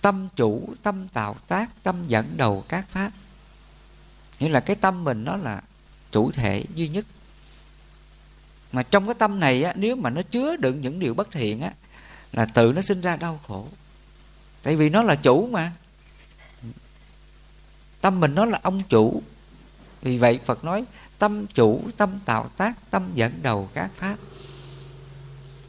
[0.00, 3.10] tâm chủ tâm tạo tác tâm dẫn đầu các pháp.
[4.38, 5.62] Nghĩa là cái tâm mình nó là
[6.10, 7.06] chủ thể duy nhất.
[8.72, 11.60] Mà trong cái tâm này á, nếu mà nó chứa đựng những điều bất thiện
[11.60, 11.72] á,
[12.32, 13.68] là tự nó sinh ra đau khổ.
[14.62, 15.72] Tại vì nó là chủ mà.
[18.00, 19.22] Tâm mình nó là ông chủ.
[20.02, 20.84] Vì vậy phật nói
[21.18, 24.16] tâm chủ tâm tạo tác tâm dẫn đầu các pháp.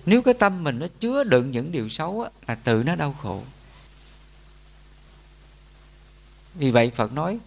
[0.06, 3.14] Nếu cái tâm mình nó chứa đựng những điều xấu á, là tự nó đau
[3.14, 3.44] khổ
[6.56, 7.40] vì vậy phật nói,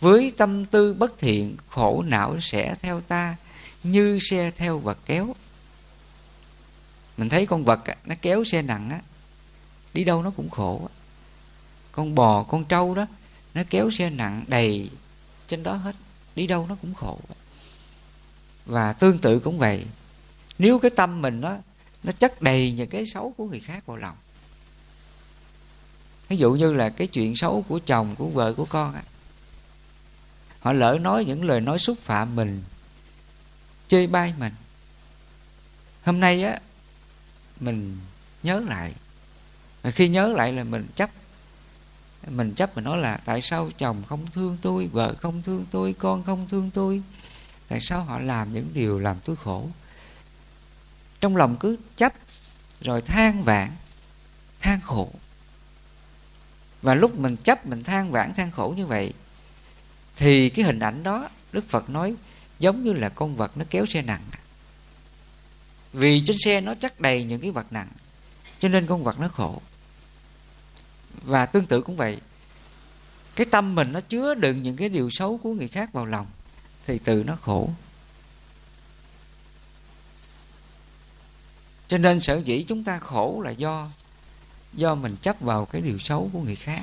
[0.00, 3.36] với tâm tư bất thiện, khổ não sẽ theo ta
[3.82, 5.34] như xe theo vật kéo.
[7.16, 9.00] Mình thấy con vật nó kéo xe nặng á,
[9.94, 10.88] đi đâu nó cũng khổ
[11.92, 13.06] con bò, con trâu đó,
[13.54, 14.90] nó kéo xe nặng đầy
[15.46, 15.96] trên đó hết,
[16.36, 17.18] đi đâu nó cũng khổ
[18.66, 19.84] và tương tự cũng vậy,
[20.58, 21.56] nếu cái tâm mình nó
[22.02, 24.16] nó chất đầy những cái xấu của người khác vào lòng
[26.30, 29.02] ví dụ như là cái chuyện xấu của chồng, của vợ, của con á.
[30.60, 32.62] Họ lỡ nói những lời nói xúc phạm mình,
[33.88, 34.52] chê bai mình.
[36.04, 36.60] Hôm nay á,
[37.60, 37.98] mình
[38.42, 38.92] nhớ lại.
[39.82, 41.10] Và khi nhớ lại là mình chấp
[42.26, 45.94] mình chấp mình nói là tại sao chồng không thương tôi, vợ không thương tôi,
[45.98, 47.02] con không thương tôi?
[47.68, 49.68] Tại sao họ làm những điều làm tôi khổ?
[51.20, 52.12] Trong lòng cứ chấp,
[52.80, 53.70] rồi than vãn,
[54.60, 55.10] than khổ
[56.82, 59.12] và lúc mình chấp, mình than vãn, than khổ như vậy,
[60.16, 62.14] thì cái hình ảnh đó, đức phật nói,
[62.58, 64.22] giống như là con vật nó kéo xe nặng.
[65.92, 67.88] Vì trên xe nó chắc đầy những cái vật nặng,
[68.58, 69.60] cho nên con vật nó khổ.
[71.22, 72.20] Và tương tự cũng vậy,
[73.36, 76.26] cái tâm mình nó chứa đựng những cái điều xấu của người khác vào lòng,
[76.86, 77.70] thì tự nó khổ.
[81.88, 83.88] Cho nên sở dĩ chúng ta khổ là do
[84.72, 86.82] do mình chấp vào cái điều xấu của người khác.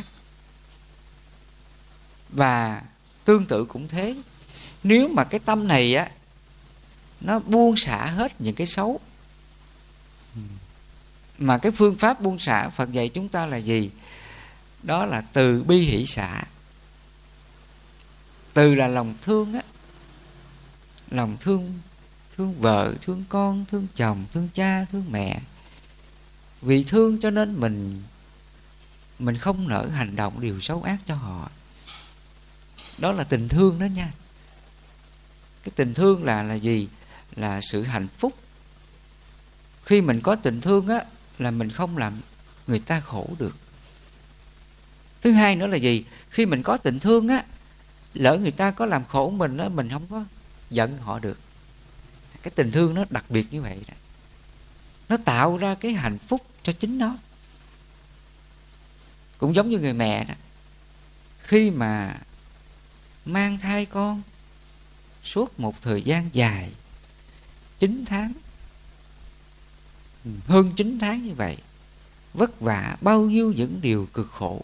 [2.30, 2.82] Và
[3.26, 4.15] tương tự cũng thế.
[4.84, 6.12] Nếu mà cái tâm này á,
[7.21, 9.00] nó buông xả hết những cái xấu,
[11.38, 13.91] mà cái phương pháp buông xả phật dạy chúng ta là gì?
[14.84, 16.43] Đó là từ bi hỷ xả.
[18.54, 19.62] Từ là lòng thương á.
[21.12, 21.80] Lòng thương
[22.38, 25.39] thương vợ, thương con, thương chồng, thương cha, thương mẹ
[26.62, 28.04] vì thương cho nên mình
[29.20, 31.50] mình không nỡ hành động điều xấu ác cho họ.
[32.98, 34.12] Đó là tình thương đó nha.
[35.63, 36.88] Cái tình thương là là gì?
[37.36, 38.34] Là sự hạnh phúc.
[39.84, 41.06] Khi mình có tình thương á,
[41.39, 42.22] là mình không làm
[42.67, 43.56] người ta khổ được.
[45.22, 46.06] Thứ hai nữa là gì?
[46.30, 47.43] Khi mình có tình thương á,
[48.13, 50.24] lỡ người ta có làm khổ mình á, mình không có
[50.70, 51.39] giận họ được.
[52.43, 53.93] Cái tình thương nó đặc biệt như vậy đó
[55.10, 57.17] nó tạo ra cái hạnh phúc cho chính nó.
[59.38, 60.34] Cũng giống như người mẹ đó.
[61.43, 62.17] Khi mà
[63.26, 64.22] mang thai con,
[65.24, 66.72] suốt một thời gian dài
[67.80, 68.34] 9 tháng,
[70.48, 71.58] hơn 9 tháng như vậy,
[72.34, 74.62] vất vả bao nhiêu những điều cực khổ.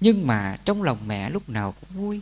[0.00, 2.20] Nhưng mà trong lòng mẹ lúc nào cũng vui.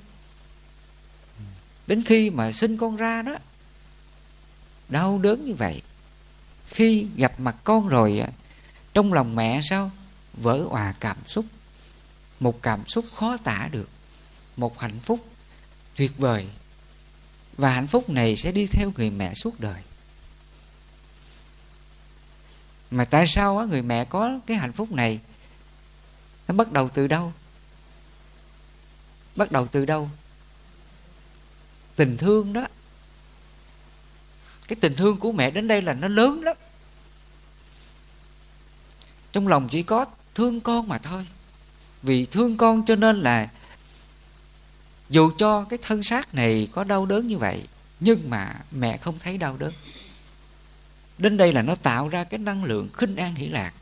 [1.86, 3.36] Đến khi mà sinh con ra đó,
[4.88, 5.82] đau đớn như vậy
[6.66, 8.22] khi gặp mặt con rồi
[8.94, 9.90] trong lòng mẹ sao?
[10.32, 11.44] Vỡ hòa cảm xúc.
[12.40, 13.88] Một cảm xúc khó tả được.
[14.56, 15.28] Một hạnh phúc
[15.96, 16.46] tuyệt vời.
[17.56, 19.82] Và hạnh phúc này sẽ đi theo người mẹ suốt đời.
[22.90, 25.20] Mà tại sao á, người mẹ có cái hạnh phúc này?
[26.48, 27.32] Nó bắt đầu từ đâu?
[29.36, 30.10] Bắt đầu từ đâu?
[31.96, 32.66] Tình thương đó
[34.68, 36.56] cái tình thương của mẹ đến đây là nó lớn lắm.
[39.32, 41.26] Trong lòng chỉ có thương con mà thôi.
[42.02, 43.48] Vì thương con cho nên là
[45.08, 47.64] dù cho cái thân xác này có đau đớn như vậy,
[48.00, 49.72] nhưng mà mẹ không thấy đau đớn.
[51.18, 53.72] Đến đây là nó tạo ra cái năng lượng khinh an hỷ lạc.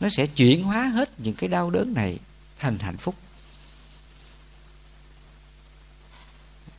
[0.00, 2.18] Nó sẽ chuyển hóa hết những cái đau đớn này
[2.58, 3.14] thành hạnh phúc.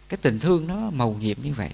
[0.10, 1.70] Cái tình thương nó màu nhiệm như vậy.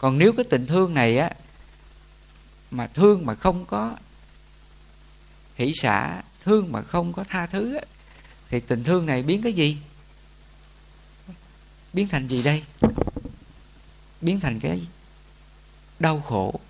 [0.00, 1.30] Còn nếu cái tình thương này á
[2.70, 3.96] mà thương mà không có
[5.54, 7.84] hỷ xả thương mà không có tha thứ á,
[8.48, 9.78] thì tình thương này biến cái gì?
[11.92, 12.64] Biến thành gì đây?
[14.20, 14.86] Biến thành cái
[15.98, 16.60] đau khổ.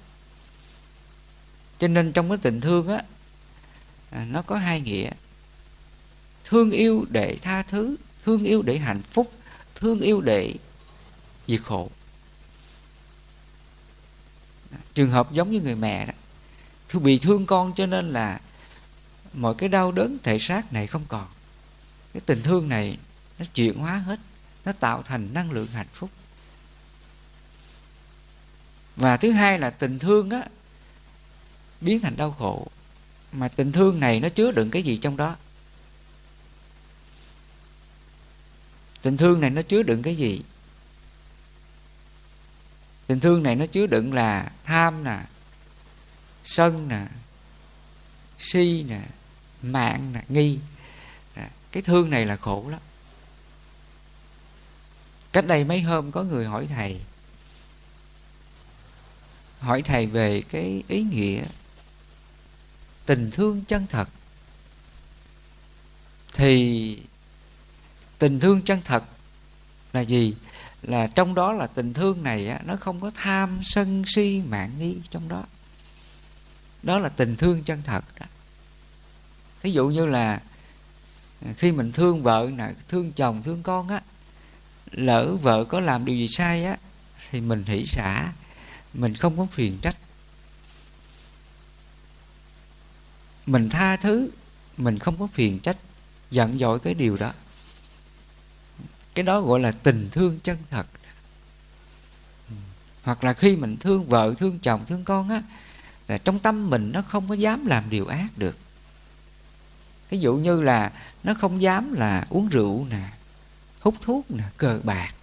[1.78, 3.02] Cho nên trong cái tình thương á
[4.10, 5.10] à, nó có hai nghĩa.
[6.44, 9.32] Thương yêu để tha thứ thương yêu để hạnh phúc
[9.74, 10.54] thương yêu để
[11.46, 11.90] diệt khổ
[14.94, 16.12] trường hợp giống như người mẹ đó.
[16.88, 18.40] Thương bị thương con cho nên là
[19.32, 21.26] mọi cái đau đớn thể xác này không còn.
[22.12, 22.98] Cái tình thương này
[23.38, 24.20] nó chuyển hóa hết,
[24.64, 26.10] nó tạo thành năng lượng hạnh phúc.
[28.96, 30.42] Và thứ hai là tình thương á,
[31.80, 32.66] biến thành đau khổ.
[33.32, 35.36] Mà tình thương này nó chứa đựng cái gì trong đó?
[39.02, 40.42] Tình thương này nó chứa đựng cái gì?
[43.10, 45.18] Tình thương này nó chứa đựng là tham nè,
[46.44, 47.06] sân nè,
[48.38, 49.00] si nè,
[49.62, 50.58] mạng nè, nghi.
[51.72, 52.80] Cái thương này là khổ lắm.
[55.32, 57.00] Cách đây mấy hôm có người hỏi thầy
[59.60, 61.44] hỏi thầy về cái ý nghĩa
[63.06, 64.08] tình thương chân thật.
[66.34, 67.02] Thì
[68.18, 69.04] tình thương chân thật
[69.92, 70.34] là gì?
[70.82, 74.70] Là trong đó là tình thương này á, nó không có tham sân si mạng
[74.78, 75.44] nghi trong đó.
[76.82, 78.26] Đó là tình thương chân thật đó.
[79.62, 80.40] Ví dụ như là
[81.46, 84.00] à, khi mình thương vợ nè thương chồng thương con á
[84.90, 86.76] lỡ vợ có làm điều gì sai á
[87.30, 88.32] thì mình hỷ xả
[88.94, 89.96] mình không có phiền trách.
[93.46, 94.30] Mình tha thứ
[94.76, 95.76] mình không có phiền trách
[96.30, 97.32] giận dỗi cái điều đó
[99.14, 100.86] cái đó gọi là tình thương chân thật.
[102.48, 102.54] Ừ.
[103.02, 105.42] Hoặc là khi mình thương vợ, thương chồng, thương con á,
[106.08, 108.58] là trong tâm mình nó không có dám làm điều ác được.
[110.10, 110.92] Ví dụ như là
[111.22, 113.10] nó không dám là uống rượu nè,
[113.80, 115.14] hút thuốc nè, cờ bạc.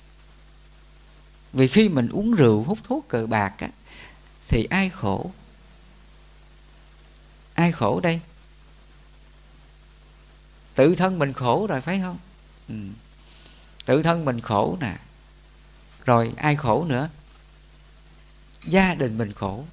[1.53, 3.69] Vì khi mình uống rượu, hút thuốc, cờ bạc á,
[4.47, 5.31] thì ai khổ?
[7.53, 8.19] Ai khổ đây?
[10.75, 12.17] Tự thân mình khổ rồi, phải không?
[12.69, 12.75] Ừ
[13.87, 14.95] tự thân mình khổ nè.
[16.05, 17.09] Rồi ai khổ nữa?
[18.63, 19.63] Gia đình mình khổ.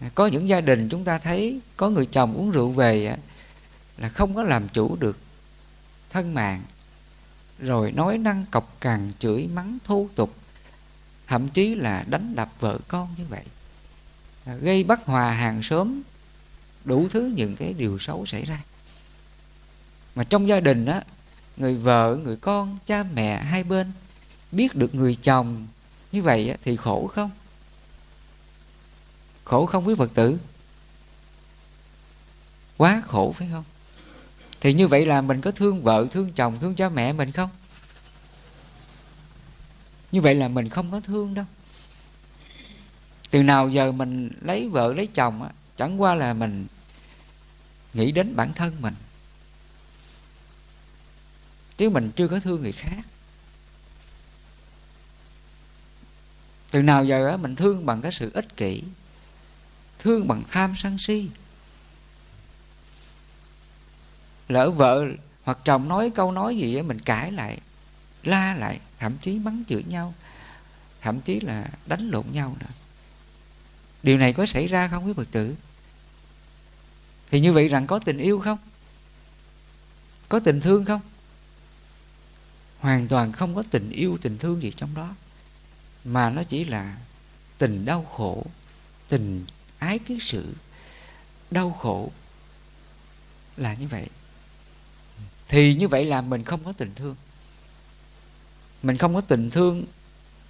[0.00, 3.16] À, có những gia đình chúng ta thấy có người chồng uống rượu về
[3.98, 5.18] là không có làm chủ được
[6.10, 6.62] thân mạng.
[7.58, 10.34] Rồi nói năng cọc cằn, chửi mắng, thô tục.
[11.26, 13.44] Thậm chí là đánh đập vợ con như vậy.
[14.44, 16.00] À, gây bất hòa hàng xóm,
[16.84, 18.62] đủ thứ những cái điều xấu xảy ra.
[20.14, 21.02] Mà trong gia đình á
[21.60, 23.92] người vợ, người con, cha mẹ hai bên
[24.52, 25.66] biết được người chồng
[26.12, 27.30] như vậy thì khổ không?
[29.44, 30.38] Khổ không quý phật tử?
[32.76, 33.64] Quá khổ phải không?
[34.60, 37.50] Thì như vậy là mình có thương vợ, thương chồng, thương cha mẹ mình không?
[40.12, 41.44] Như vậy là mình không có thương đâu.
[43.30, 46.66] Từ nào giờ mình lấy vợ, lấy chồng á, chẳng qua là mình
[47.94, 48.94] nghĩ đến bản thân mình
[51.80, 53.02] chứ mình chưa có thương người khác,
[56.70, 58.82] từ nào giờ á, mình thương bằng cái sự ích kỷ,
[59.98, 61.28] thương bằng tham sân si.
[64.48, 65.06] Lỡ vợ
[65.42, 67.58] hoặc chồng nói câu nói gì á, mình cãi lại,
[68.22, 70.14] la lại, thậm chí mắng chửi nhau,
[71.00, 72.74] thậm chí là đánh lộn nhau nữa.
[74.02, 75.54] Điều này có xảy ra không quý phật tử?
[77.30, 78.58] Thì như vậy rằng có tình yêu không?
[80.28, 81.00] Có tình thương không?
[82.80, 85.14] Hoàn toàn không có tình yêu, tình thương gì trong đó.
[86.04, 86.96] Mà nó chỉ là
[87.58, 88.44] tình đau khổ,
[89.08, 89.44] tình
[89.78, 90.54] ái cái sự.
[91.50, 92.10] Đau khổ
[93.56, 94.06] là như vậy.
[95.48, 97.16] Thì như vậy là mình không có tình thương.
[98.82, 99.84] Mình không có tình thương,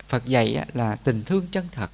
[0.09, 1.91] phật dạy là tình thương chân thật.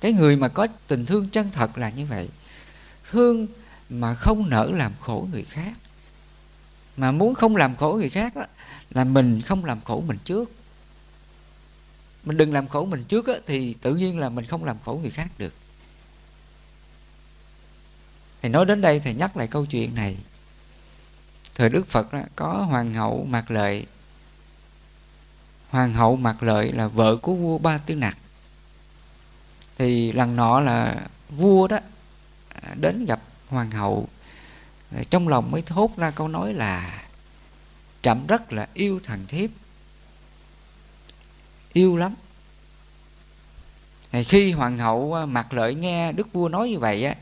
[0.00, 2.28] Cái người mà có tình thương chân thật là như vậy.
[3.10, 3.46] Thương
[3.88, 5.72] mà không nỡ làm khổ người khác
[6.96, 8.44] mà muốn không làm khổ người khác đó,
[8.90, 10.52] là mình không làm khổ mình trước.
[12.24, 14.98] Mình đừng làm khổ mình trước đó, thì tự nhiên là mình không làm khổ
[15.02, 15.54] người khác được.
[18.42, 20.16] Thì nói đến đây thì nhắc lại câu chuyện này.
[21.54, 23.86] Thời đức phật đó, có hoàng hậu mạc lợi.
[25.70, 28.18] Hoàng hậu mạc lợi là vợ của vua ba tư nặc.
[29.78, 31.78] Thì lần nọ là vua đó
[32.48, 34.08] à, đến gặp hoàng hậu
[35.10, 37.02] trong lòng mới thốt ra câu nói là
[38.02, 39.50] trẫm rất là yêu thằng thiếp.
[41.72, 42.14] Yêu lắm.
[44.12, 47.14] Thì khi hoàng hậu à, mặc lợi nghe đức vua nói như vậy á,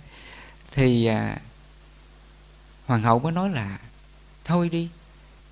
[0.73, 1.37] thì à,
[2.87, 3.79] hoàng hậu mới nói là,
[4.45, 4.89] thôi đi,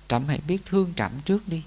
[0.07, 1.63] trẫm hãy biết thương trẫm trước đi.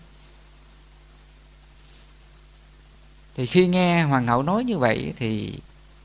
[3.34, 5.58] Thì khi nghe hoàng hậu nói như vậy thì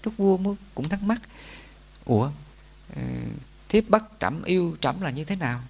[0.03, 0.37] đức vua
[0.75, 1.21] cũng thắc mắc,
[2.05, 2.29] ủa
[2.95, 3.01] ờ,
[3.69, 5.61] thiếp bắt trẫm yêu trẫm là như thế nào?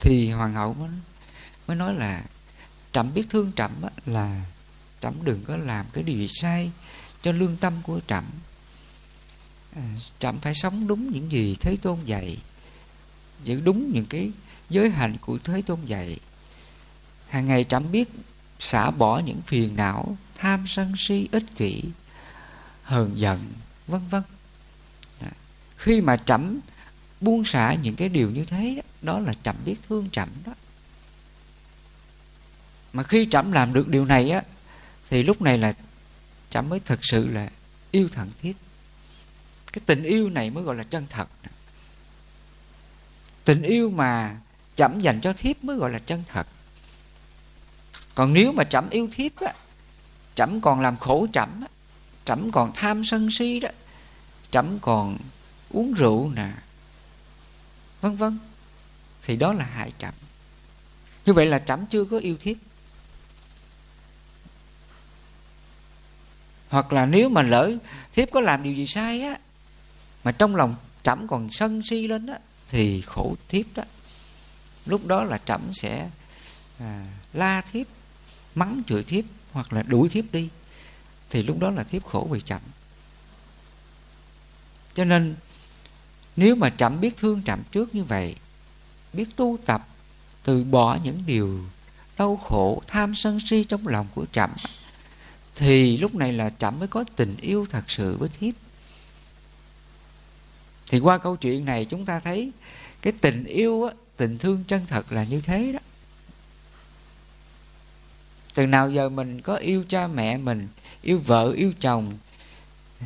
[0.00, 0.90] Thì hoàng hậu mới,
[1.66, 2.24] mới nói là
[2.92, 3.70] trẫm biết thương trẫm
[4.06, 4.42] là
[5.00, 6.70] trẫm đừng có làm cái điều gì sai
[7.22, 8.24] cho lương tâm của trẫm.
[9.76, 9.82] À,
[10.18, 12.38] trẫm phải sống đúng những gì thế tôn dạy
[13.44, 14.30] giữ đúng những cái
[14.70, 16.18] giới hạnh của thế tôn dạy.
[17.28, 18.08] Hàng ngày trẫm biết
[18.58, 21.82] xả bỏ những phiền não tham sân si ích kỷ
[22.82, 23.52] hờn giận
[23.86, 24.22] vân vân
[25.78, 26.60] khi mà trẫm
[27.20, 30.52] buông xả những cái điều như thế đó là trẫm biết thương trẫm đó.
[32.92, 34.42] Mà khi trẫm làm được điều này á,
[35.10, 35.72] thì lúc này là
[36.50, 37.50] trẫm mới thật sự là
[37.90, 38.56] yêu thần thiết.
[39.72, 41.28] Cái tình yêu này mới gọi là chân thật.
[43.44, 44.36] Tình yêu mà
[44.76, 46.46] trẫm dành cho thiếp mới gọi là chân thật.
[48.14, 49.52] Còn nếu mà trẫm yêu thiếp á,
[50.34, 51.68] trẫm còn làm khổ trẫm á,
[52.24, 53.68] trẫm còn tham sân si đó,
[54.50, 55.18] trẫm còn
[55.70, 56.52] uống rượu nè
[58.00, 58.38] vân vân.
[59.22, 60.14] Thì đó là hại trẫm.
[61.26, 62.56] Như vậy là trẫm chưa có yêu thiếp.
[66.68, 67.72] Hoặc là nếu mà lỡ
[68.12, 69.38] thiếp có làm điều gì sai á
[70.24, 72.38] mà trong lòng trẫm còn sân si lên á
[72.68, 73.82] thì khổ thiếp đó.
[74.86, 76.10] Lúc đó là trẫm sẽ
[76.78, 77.86] à, la thiếp
[78.54, 80.48] mắng chửi thiếp hoặc là đuổi thiếp đi.
[81.30, 82.60] Thì lúc đó là thiếp khổ vì trẫm.
[84.94, 85.36] Cho nên
[86.38, 88.34] nếu mà trẫm biết thương trẫm trước như vậy
[89.12, 89.88] biết tu tập
[90.42, 91.64] từ bỏ những điều
[92.18, 94.50] đau khổ tham sân si trong lòng của trẫm
[95.58, 98.54] thì lúc này là trẫm mới có tình yêu thật sự với thiếp.
[100.90, 102.52] Thì qua câu chuyện này chúng ta thấy
[103.02, 105.80] cái tình yêu á, tình thương chân thật là như thế đó.
[108.54, 110.68] Từ nào giờ mình có yêu cha mẹ mình
[111.02, 112.12] yêu vợ yêu chồng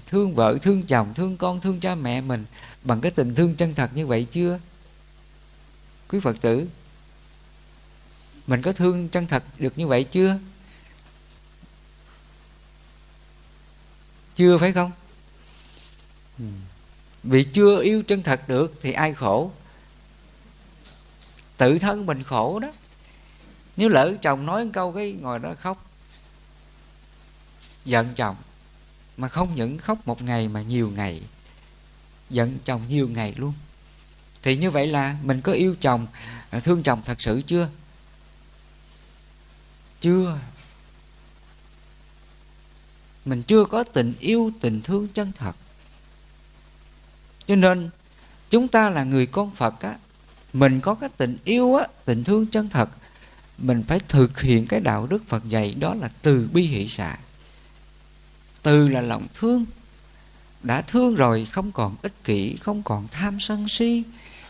[0.07, 2.45] thương vợ thương chồng thương con thương cha mẹ mình
[2.85, 4.59] bằng cái tình thương chân thật như vậy chưa?
[6.09, 6.69] Quý phật tử,
[8.47, 10.39] mình có thương chân thật được như vậy chưa?
[14.35, 14.91] Chưa phải không?
[17.23, 19.51] Vì chưa yêu chân thật được thì ai khổ?
[21.57, 22.73] Tự thân mình khổ đó.
[23.77, 25.91] Nếu lỡ chồng nói câu cái ngồi đó khóc,
[27.85, 28.37] giận chồng,
[29.17, 31.23] mà không những khóc một ngày mà nhiều ngày
[32.33, 33.53] giận chồng nhiều ngày luôn.
[34.43, 36.07] Thì như vậy là mình có yêu chồng
[36.51, 37.69] à, thương chồng thật sự chưa?
[40.01, 40.39] Chưa.
[43.25, 45.57] Mình chưa có tình yêu, tình thương chân thật.
[47.47, 47.91] Cho nên,
[48.51, 49.97] chúng ta là người con phật á,
[50.53, 52.91] mình có cái tình yêu á, tình thương chân thật,
[53.59, 57.19] mình phải thực hiện cái đạo đức phật dạy đó là từ bi hỷ xả
[58.63, 59.65] từ là lòng thương
[60.63, 64.03] đã thương rồi, không còn ích kỷ, không còn tham sân si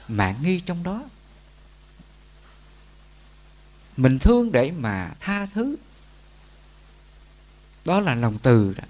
[0.09, 1.03] mạng nghi trong đó.
[3.97, 5.77] Mình thương để mà tha thứ.
[7.85, 8.85] Đó là lòng từ đó.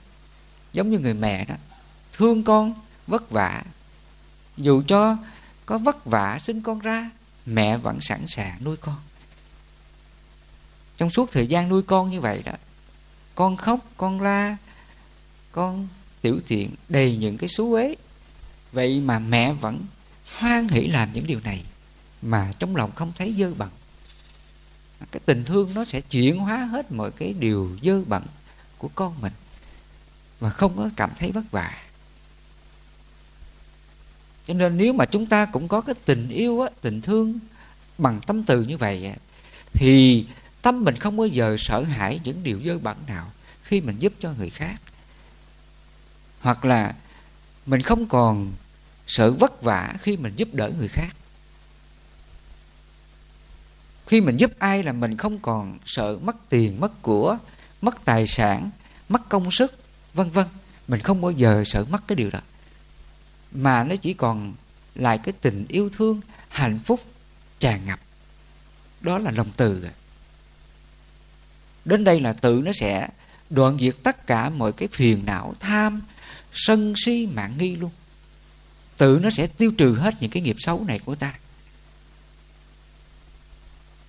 [0.72, 1.54] Giống như người mẹ đó,
[2.12, 2.74] thương con,
[3.06, 3.62] vất vả.
[4.56, 5.16] Dù cho
[5.66, 7.10] có vất vả sinh con ra,
[7.46, 9.00] mẹ vẫn sẵn sàng nuôi con.
[10.96, 12.52] Trong suốt thời gian nuôi con như vậy đó,
[13.34, 14.56] con khóc, con la,
[15.52, 15.88] con
[16.22, 17.94] tiểu thiện đầy những cái xú uế.
[18.72, 19.78] Vậy mà mẹ vẫn
[20.38, 21.64] hoan hỷ làm những điều này
[22.22, 23.68] mà trong lòng không thấy dơ bẩn.
[25.12, 28.22] Cái tình thương nó sẽ chuyển hóa hết mọi cái điều dơ bẩn
[28.78, 29.32] của con mình
[30.40, 31.82] và không có cảm thấy vất vả.
[34.46, 37.38] Cho nên nếu mà chúng ta cũng có cái tình yêu á, tình thương
[37.98, 39.12] bằng tâm từ như vậy
[39.72, 40.26] thì
[40.62, 44.12] tâm mình không bao giờ sợ hãi những điều dơ bẩn nào khi mình giúp
[44.20, 44.80] cho người khác
[46.42, 46.94] hoặc là
[47.66, 48.52] mình không còn
[49.06, 51.16] sợ vất vả khi mình giúp đỡ người khác.
[54.06, 57.38] Khi mình giúp ai là mình không còn sợ mất tiền, mất của,
[57.82, 58.70] mất tài sản,
[59.08, 59.78] mất công sức,
[60.14, 60.46] vân vân.
[60.88, 62.40] Mình không bao giờ sợ mất cái điều đó.
[63.52, 64.54] Mà nó chỉ còn
[64.94, 67.00] lại cái tình yêu thương, hạnh phúc
[67.58, 68.00] tràn ngập.
[69.00, 69.86] Đó là lòng từ.
[71.84, 73.08] Đến đây là tự nó sẽ
[73.50, 76.00] đoạn diệt tất cả mọi cái phiền não, tham
[76.52, 77.90] sân si mạng nghi luôn.
[78.96, 81.34] Tự nó sẽ tiêu trừ hết những cái nghiệp xấu này của ta.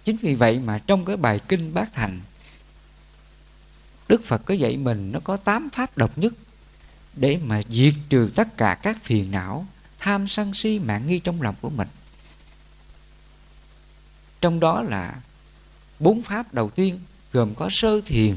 [0.03, 2.21] Chính vì vậy mà trong cái bài kinh bát thành,
[4.07, 6.33] đức phật có dạy mình nó có tám pháp độc nhất
[7.15, 9.67] để mà diệt trừ tất cả các phiền não,
[9.99, 11.87] tham sân si mạng nghi trong lòng của mình.
[14.41, 15.21] Trong đó là
[15.99, 16.99] bốn pháp đầu tiên
[17.31, 18.35] gồm có sơ thiền,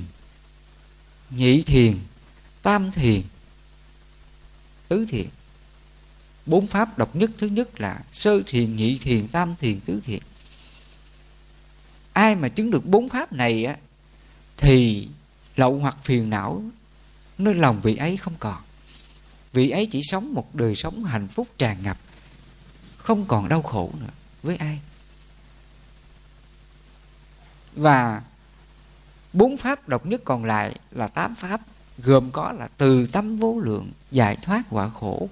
[1.30, 1.96] nhị thiền,
[2.62, 3.22] tam thiền
[4.88, 5.28] tứ thiền
[6.46, 10.20] bốn pháp độc nhất thứ nhất là sơ thiền, nhị thiền, tam thiền, tứ thiền.
[12.12, 13.76] Ai mà chứng được bốn pháp này á,
[14.56, 15.08] thì
[15.56, 16.62] lậu hoặc phiền não,
[17.38, 18.62] nơi lòng vị ấy không còn.
[19.52, 21.98] Vị ấy chỉ sống một đời sống hạnh phúc tràn ngập,
[22.96, 24.10] không còn đau khổ nữa
[24.42, 24.80] với ai.
[27.74, 28.22] Và
[29.32, 31.60] bốn pháp độc nhất còn lại là tám pháp
[31.98, 35.28] gồm có là từ tâm vô lượng giải thoát quả khổ,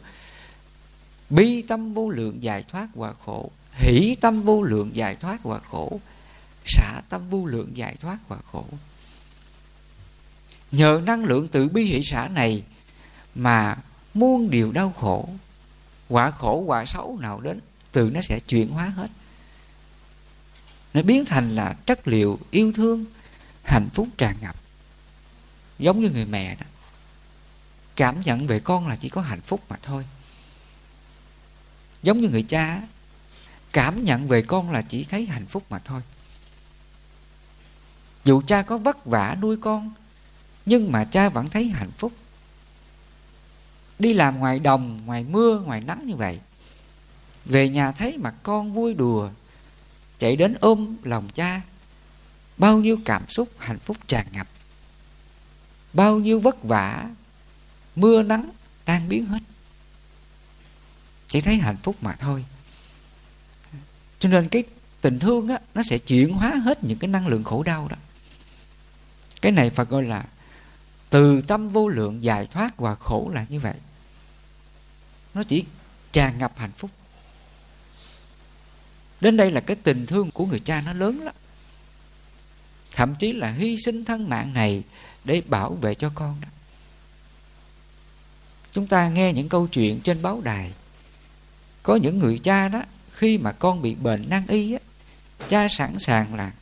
[1.31, 5.59] bi tâm vô lượng giải thoát quả khổ, hỷ tâm vô lượng giải thoát quả
[5.71, 6.01] khổ,
[6.65, 8.65] xả tâm vô lượng giải thoát quả khổ.
[10.71, 12.65] Nhờ năng lượng từ bi hỷ xả này
[13.35, 13.77] mà
[14.15, 15.29] muôn điều đau khổ,
[16.09, 17.61] quả khổ, quả xấu nào đến,
[17.93, 19.11] từ nó sẽ chuyển hóa hết.
[20.95, 23.05] Nó biến thành là chất liệu yêu thương,
[23.63, 24.57] hạnh phúc tràn ngập
[25.79, 26.67] giống như người mẹ đó.
[27.97, 30.05] Cảm nhận về con là chỉ có hạnh phúc mà thôi.
[32.03, 32.83] Giống như người cha,
[33.73, 36.03] cảm nhận về con là chỉ thấy hạnh phúc mà thôi.
[38.25, 39.93] Dù cha có vất vả nuôi con,
[40.67, 42.13] nhưng mà cha vẫn thấy hạnh phúc.
[43.99, 46.41] Đi làm ngoài đồng, ngoài mưa, ngoài nắng như vậy.
[47.45, 49.31] Về nhà thấy mà con vui đùa.
[50.19, 51.61] Chạy đến ôm lòng cha.
[52.57, 54.49] Bao nhiêu cảm xúc, hạnh phúc tràn ngập
[55.95, 57.11] bao nhiêu vất vả,
[57.97, 58.51] mưa nắng
[58.85, 59.39] tan biến hết.
[61.29, 62.45] Chỉ thấy hạnh phúc mà thôi.
[64.19, 64.65] Cho nên cái
[65.01, 67.97] tình thương á, nó sẽ chuyển hóa hết những cái năng lượng khổ đau đó.
[69.41, 70.25] Cái này Phật gọi là
[71.11, 73.75] từ tâm vô lượng giải thoát và khổ là như vậy.
[75.35, 75.65] Nó chỉ
[76.13, 76.91] tràn ngập hạnh phúc.
[79.21, 81.35] Đến đây là cái tình thương của người cha nó lớn lắm.
[82.93, 84.83] Thậm chí là hy sinh thân mạng này
[85.25, 86.49] để bảo vệ cho con đó.
[88.73, 90.73] Chúng ta nghe những câu chuyện trên báo đài.
[91.83, 94.79] Có những người cha đó, khi mà con bị bệnh nan y á,
[95.49, 96.53] cha sẵn sàng là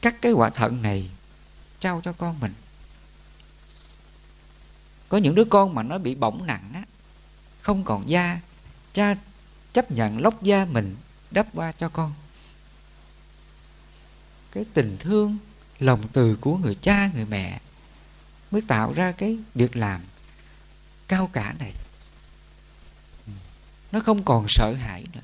[0.00, 1.10] cắt cái quả thận này
[1.80, 2.52] trao cho con mình.
[5.08, 6.82] Có những đứa con mà nó bị bỏng nặng á,
[7.60, 8.40] không còn da,
[8.92, 9.16] cha
[9.72, 10.96] chấp nhận lóc da mình
[11.30, 12.12] đắp qua cho con.
[14.52, 15.38] Cái tình thương
[15.80, 17.60] lòng từ của người cha, người mẹ
[18.50, 20.00] mới tạo ra cái việc làm
[21.08, 21.72] cao cả này.
[23.92, 25.20] Nó không còn sợ hãi nữa.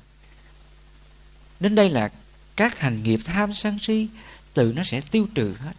[1.59, 2.11] Đến đây là
[2.55, 4.07] các hành nghiệp tham sân si,
[4.53, 5.73] tự nó sẽ tiêu trừ hết.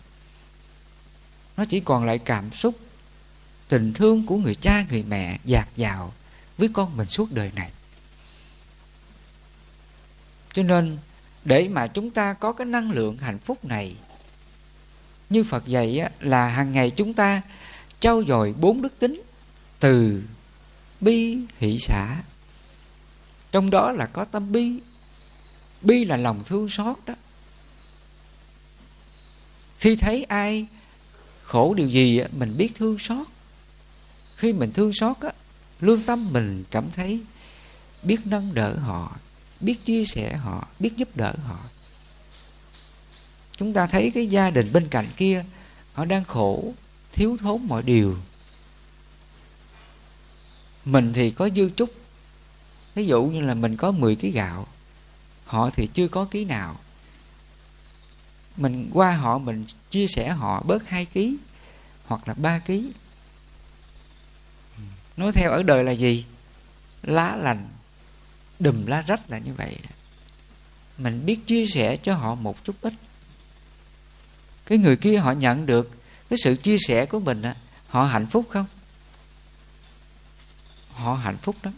[1.57, 2.79] Nó chỉ còn lại cảm xúc,
[3.68, 6.12] tình thương của người cha, người mẹ dạt dào
[6.59, 7.70] với con mình suốt đời này.
[10.53, 10.99] Cho nên,
[11.45, 13.97] để mà chúng ta có cái năng lượng hạnh phúc này
[15.31, 17.43] như phật dạy là hàng ngày chúng ta
[18.01, 19.22] trau dồi bốn đức tính,
[19.81, 20.22] từ,
[21.01, 22.22] bi, hỷ xã
[23.57, 24.81] trong đó là có tâm bi.
[25.83, 27.14] Bi là lòng thương xót đó.
[29.79, 30.66] Khi thấy ai
[31.43, 33.27] khổ điều gì mình biết thương xót.
[34.37, 35.31] Khi mình thương xót á,
[35.81, 37.20] lương tâm mình cảm thấy
[38.03, 39.16] biết nâng đỡ họ,
[39.61, 41.59] biết chia sẻ họ, biết giúp đỡ họ
[43.57, 45.45] chúng ta thấy cái gia đình bên cạnh kia,
[45.93, 46.73] họ đang khổ,
[47.13, 48.17] thiếu thốn mọi điều.
[50.85, 51.91] Mình thì có dư chút.
[52.95, 54.67] Ví dụ như là mình có 10 kg gạo,
[55.45, 56.81] họ thì chưa có ký nào.
[58.57, 61.21] Mình qua họ, mình chia sẻ họ bớt 2 kg
[62.05, 62.73] hoặc là 3 kg
[65.17, 66.25] nói theo ở đời là gì?
[67.03, 67.69] Lá lành,
[68.59, 69.77] đùm lá rách là như vậy.
[70.99, 72.93] Mình biết chia sẻ cho họ một chút ít
[74.67, 75.91] cái người kia họ nhận được
[76.31, 77.43] cái sự chia sẻ của mình
[77.89, 78.67] họ hạnh phúc không?
[80.93, 81.75] Họ hạnh phúc lắm.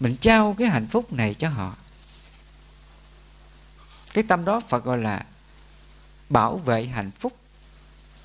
[0.00, 1.76] Mình trao cái hạnh phúc này cho họ.
[4.14, 5.26] Cái tâm đó phật gọi là
[6.28, 7.36] bảo vệ hạnh phúc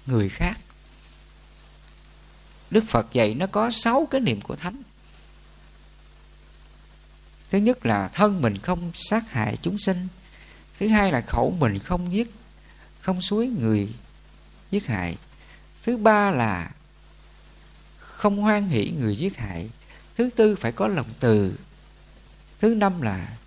[0.06, 0.60] người khác.
[2.72, 4.82] Đức phật dạy nó có sáu cái niệm của thánh.
[7.50, 10.08] Thứ nhất là thân mình không sát hại chúng sinh.
[10.80, 12.32] Thứ hai là khẩu mình không giết
[13.04, 13.94] không suối người
[14.72, 15.18] giết hại.
[15.84, 16.72] Thứ ba là
[18.00, 19.70] không hoan hỷ người giết hại.
[20.16, 21.54] Thứ tư phải có lòng từ.
[22.60, 23.38] Thứ năm là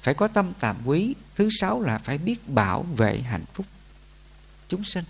[0.00, 1.14] phải có tâm tạm quý.
[1.34, 3.66] Thứ sáu là phải biết bảo vệ hạnh phúc
[4.68, 5.04] chúng sinh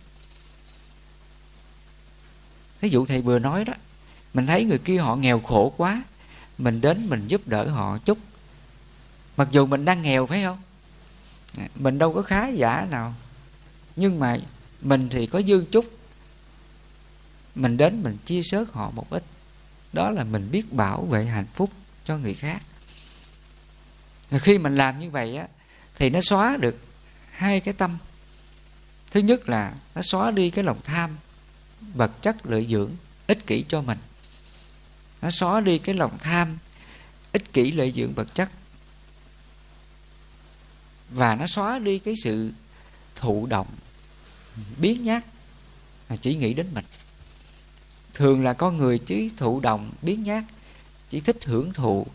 [2.80, 3.72] ví dụ thầy vừa nói đó,
[4.34, 6.02] mình thấy người kia họ nghèo khổ quá,
[6.58, 8.18] mình đến mình giúp đỡ họ chút.
[9.36, 10.58] Mặc dù mình đang nghèo phải không?
[11.74, 13.14] Mình đâu có khá giả nào.
[13.96, 14.36] Nhưng mà
[14.80, 15.98] mình thì có dương chút.
[17.54, 19.24] Mình đến mình chia sớt họ một ít.
[19.92, 21.70] Đó là mình biết bảo vệ hạnh phúc
[22.04, 22.62] cho người khác.
[24.30, 25.48] Và khi mình làm như vậy á,
[25.94, 26.78] thì nó xóa được
[27.30, 27.98] hai cái tâm.
[29.10, 31.16] Thứ nhất là nó xóa đi cái lòng tham,
[31.94, 32.90] vật chất lợi dưỡng,
[33.26, 33.98] ích kỷ cho mình.
[35.22, 36.58] Nó xóa đi cái lòng tham,
[37.32, 38.50] ích kỷ lợi dưỡng vật chất
[41.10, 42.52] và nó xóa đi cái sự
[43.14, 43.66] thụ động
[44.76, 45.24] biến nhát
[46.20, 46.84] chỉ nghĩ đến mình.
[48.14, 50.44] Thường là con người chỉ thụ động biến nhát
[51.10, 52.06] chỉ thích hưởng thụ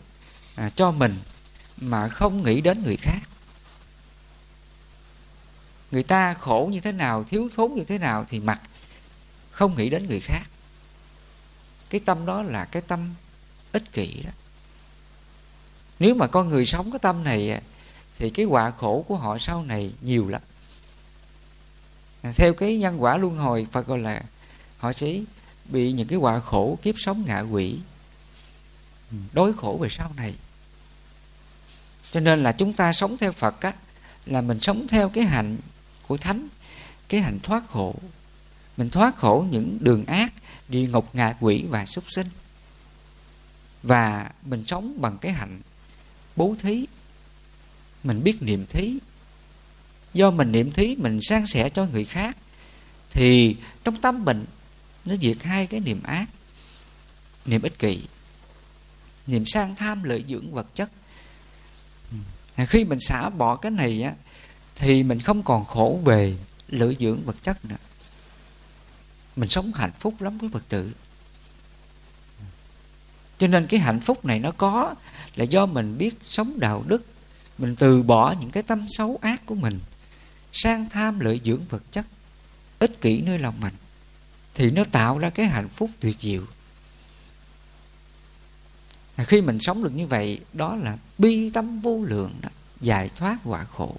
[0.56, 1.16] à, cho mình
[1.76, 3.20] mà không nghĩ đến người khác.
[5.90, 8.60] Người ta khổ như thế nào thiếu thốn như thế nào thì mặc
[9.50, 10.42] không nghĩ đến người khác.
[11.90, 13.14] Cái tâm đó là cái tâm
[13.72, 14.30] ích kỷ đó.
[15.98, 17.60] Nếu mà con người sống cái tâm này
[18.18, 20.42] thì cái quả khổ của họ sau này nhiều lắm.
[22.22, 24.22] Theo cái nhân quả luân hồi, Phật gọi là
[24.78, 25.20] họ sẽ
[25.64, 27.78] bị những cái quả khổ kiếp sống ngạ quỷ
[29.10, 30.34] ừ, đối khổ về sau này.
[32.10, 33.72] Cho nên là chúng ta sống theo Phật á,
[34.26, 35.56] là mình sống theo cái hạnh
[36.08, 36.48] của thánh,
[37.08, 37.94] cái hạnh thoát khổ.
[38.76, 40.32] Mình thoát khổ những đường ác,
[40.68, 42.26] địa ngục ngạ quỷ và súc sinh.
[43.82, 45.60] Và mình sống bằng cái hạnh
[46.36, 46.86] bố thí
[48.04, 48.98] mình biết niệm thí.
[50.14, 52.36] Do mình niệm thí, mình san sẻ cho người khác,
[53.10, 54.44] thì trong tâm mình
[55.04, 56.26] nó diệt hai cái niệm ác.
[57.46, 58.00] Niệm ích kỷ,
[59.26, 60.90] niệm sang tham lợi dưỡng vật chất.
[62.56, 64.14] Khi mình xả bỏ cái này á,
[64.74, 66.36] thì mình không còn khổ về
[66.68, 67.76] lợi dưỡng vật chất nữa.
[69.36, 70.92] Mình sống hạnh phúc lắm với phật tử.
[73.38, 74.94] Cho nên cái hạnh phúc này nó có
[75.34, 77.06] là do mình biết sống đạo đức
[77.58, 79.80] mình từ bỏ những cái tâm xấu ác của mình,
[80.52, 82.06] sang tham lợi dưỡng vật chất,
[82.78, 83.74] ích kỷ nơi lòng mình,
[84.54, 86.42] thì nó tạo ra cái hạnh phúc tuyệt diệu.
[89.16, 92.48] Khi mình sống được như vậy, đó là bi tâm vô lượng đó,
[92.80, 93.96] giải thoát quả khổ.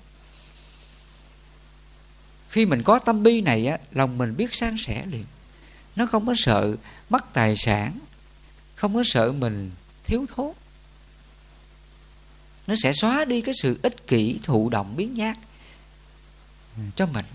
[2.49, 5.25] Khi mình có tâm bi này á, lòng mình biết san sẻ liền.
[5.95, 6.75] Nó không có sợ
[7.09, 7.99] mất tài sản,
[8.75, 9.71] không có sợ mình
[10.03, 10.51] thiếu thốn
[12.67, 15.37] nó sẽ xóa đi cái sự ích kỷ, thụ động, biến nhát
[16.95, 17.25] cho mình.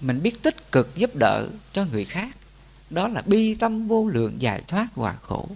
[0.00, 2.36] Mình biết tích cực giúp đỡ cho người khác.
[2.90, 5.48] Đó là bi tâm vô lượng giải thoát hòa khổ.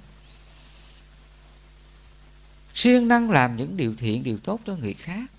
[2.74, 5.30] Siêng năng làm những điều thiện, điều tốt cho người khác.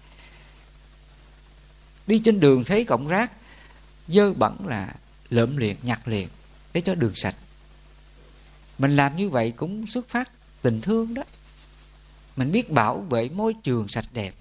[2.07, 3.31] Đi trên đường thấy cọng rác,
[4.07, 4.95] dơ bẩn là
[5.29, 6.27] lượm liền nhặt liền
[6.73, 7.35] để cho đường sạch.
[8.77, 10.31] Mình làm như vậy cũng xuất phát
[10.61, 11.23] tình thương đó
[12.39, 14.35] mình biết bảo vệ môi trường sạch đẹp.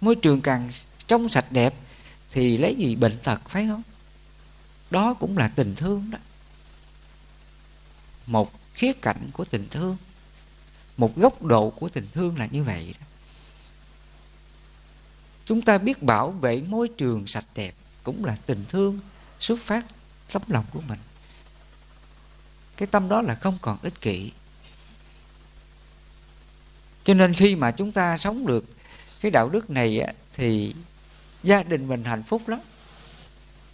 [0.00, 0.70] Môi trường càng
[1.06, 1.74] trong sạch đẹp
[2.30, 3.82] thì lấy gì bệnh tật, phải không?
[4.90, 6.18] Đó cũng là tình thương đó.
[8.26, 9.96] Một khía cạnh của tình thương,
[10.96, 13.06] một góc độ của tình thương là như vậy đó.
[15.44, 18.98] Chúng ta biết bảo vệ môi trường sạch đẹp cũng là tình thương
[19.40, 19.86] xuất phát
[20.32, 20.98] tấm lòng của mình.
[22.76, 24.32] Cái tâm đó là không còn ích kỷ
[27.04, 28.64] cho nên khi mà chúng ta sống được
[29.20, 30.74] cái đạo đức này thì
[31.42, 32.60] gia đình mình hạnh phúc lắm.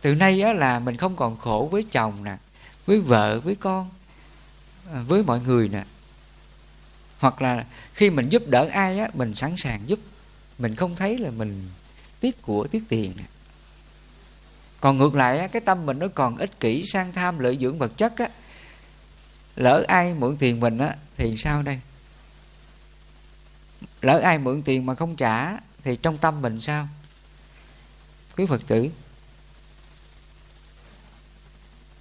[0.01, 2.37] Từ nay á, là mình không còn khổ với chồng nè
[2.87, 3.91] với vợ với con
[4.93, 5.85] à, với mọi người nè.
[7.18, 7.64] Hoặc là
[7.95, 9.99] khi mình giúp đỡ ai á mình sẵn sàng giúp.
[10.59, 11.68] Mình không thấy là mình
[12.20, 13.24] tiếc của tiếc tiền nè.
[14.81, 17.78] Còn ngược lại á, cái tâm mình nó còn ích kỷ sang tham lợi dưỡng
[17.78, 18.28] vật chất á.
[19.57, 21.81] Lỡ ai mượn tiền mình á thì sao đây?
[24.01, 26.88] Lỡ ai mượn tiền mà không trả thì trong tâm mình sao?
[28.36, 28.90] Quý phật tử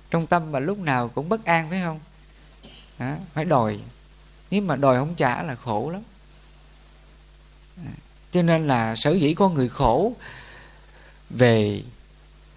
[0.10, 2.00] trong tâm mà lúc nào cũng bất an phải không?
[2.97, 3.80] À, phải đòi.
[4.52, 6.02] Nếu mà đòi không trả là khổ lắm.
[8.32, 10.14] Cho nên là sở dĩ con người khổ
[11.30, 11.84] về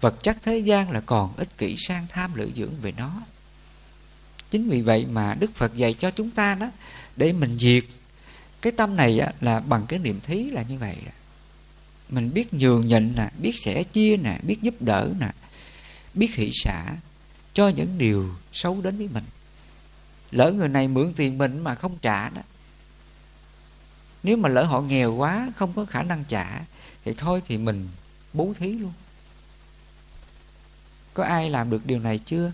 [0.01, 3.21] vật chất thế gian là còn ích kỷ sang tham lựa dưỡng về nó.
[4.49, 6.71] Chính vì vậy mà đức phật dạy cho chúng ta đó
[7.15, 7.83] để mình diệt
[8.63, 10.97] cái tâm này á, là bằng cái niệm thí là như vậy
[12.09, 15.31] mình biết nhường nhịn nè biết sẻ chia nè biết giúp đỡ nè
[16.13, 16.95] biết hỷ xả
[17.53, 19.23] cho những điều xấu đến với mình.
[20.31, 22.41] Lỡ người này mượn tiền mình mà không trả đó
[24.23, 26.61] nếu mà lỡ họ nghèo quá không có khả năng trả
[27.05, 27.89] thì thôi thì mình
[28.33, 28.93] bố thí luôn.
[31.13, 32.51] Có ai làm được điều này chưa?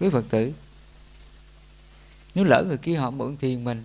[0.00, 0.52] Quý phật tử
[2.34, 3.84] nếu lỡ người kia họ mượn tiền mình,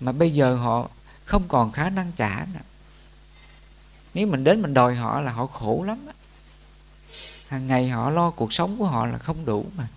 [0.00, 0.88] mà bây giờ họ
[1.24, 2.60] không còn khả năng trả nữa.
[4.14, 6.12] nếu mình đến mình đòi họ là họ khổ lắm á.
[7.48, 9.88] Hàng ngày họ lo cuộc sống của họ là không đủ mà.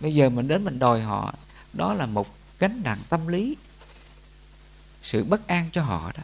[0.00, 1.34] Bây giờ mình đến mình đòi họ,
[1.72, 3.56] đó là một gánh nặng tâm lý,
[5.02, 6.22] sự bất an cho họ đó.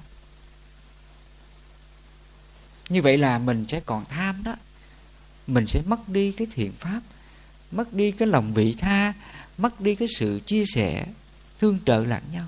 [2.88, 4.56] Như vậy là mình sẽ còn tham đó.
[5.46, 7.00] Mình sẽ mất đi cái thiện pháp,
[7.70, 9.14] mất đi cái lòng vị tha
[9.60, 11.06] mất đi cái sự chia sẻ,
[11.58, 12.46] thương trợ lẫn nhau.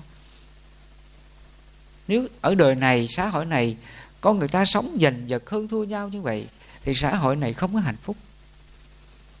[2.07, 3.77] Nếu ở đời này, xã hội này
[4.21, 6.47] có người ta sống giành giật hơn thua nhau như vậy,
[6.83, 8.17] thì xã hội này không có hạnh phúc.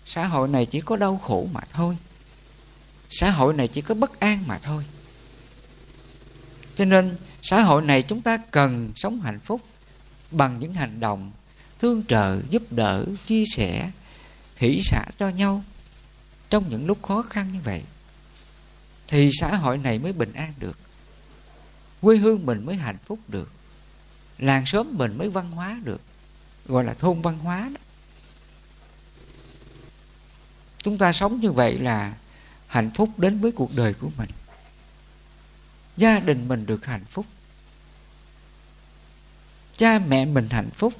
[0.05, 1.97] Xã hội này chỉ có đau khổ mà thôi.
[3.09, 4.83] Xã hội này chỉ có bất an mà thôi.
[6.75, 9.61] Cho nên, xã hội này chúng ta cần sống hạnh phúc
[10.31, 11.31] bằng những hành động
[11.79, 13.91] thương trợ, giúp đỡ, chia sẻ,
[14.55, 15.63] hỷ xả cho nhau
[16.53, 17.83] trong những lúc khó khăn như vậy,
[19.07, 20.77] thì xã hội này mới bình an được.
[22.01, 23.51] Quê hương mình mới hạnh phúc được.
[24.37, 26.01] Làng xóm mình mới văn hóa được.
[26.65, 27.81] Gọi là thôn văn hóa đó.
[30.77, 32.13] Chúng ta sống như vậy là
[32.67, 34.29] hạnh phúc đến với cuộc đời của mình.
[35.97, 37.25] Gia đình mình được hạnh phúc.
[39.77, 40.93] Cha mẹ mình hạnh phúc.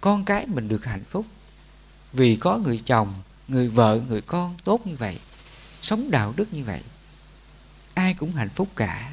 [0.00, 1.26] Con cái mình được hạnh phúc.
[2.12, 3.14] Vì có người chồng
[3.48, 5.18] người vợ, người con tốt như vậy,
[5.82, 6.80] sống đạo đức như vậy,
[7.94, 9.12] ai cũng hạnh phúc cả.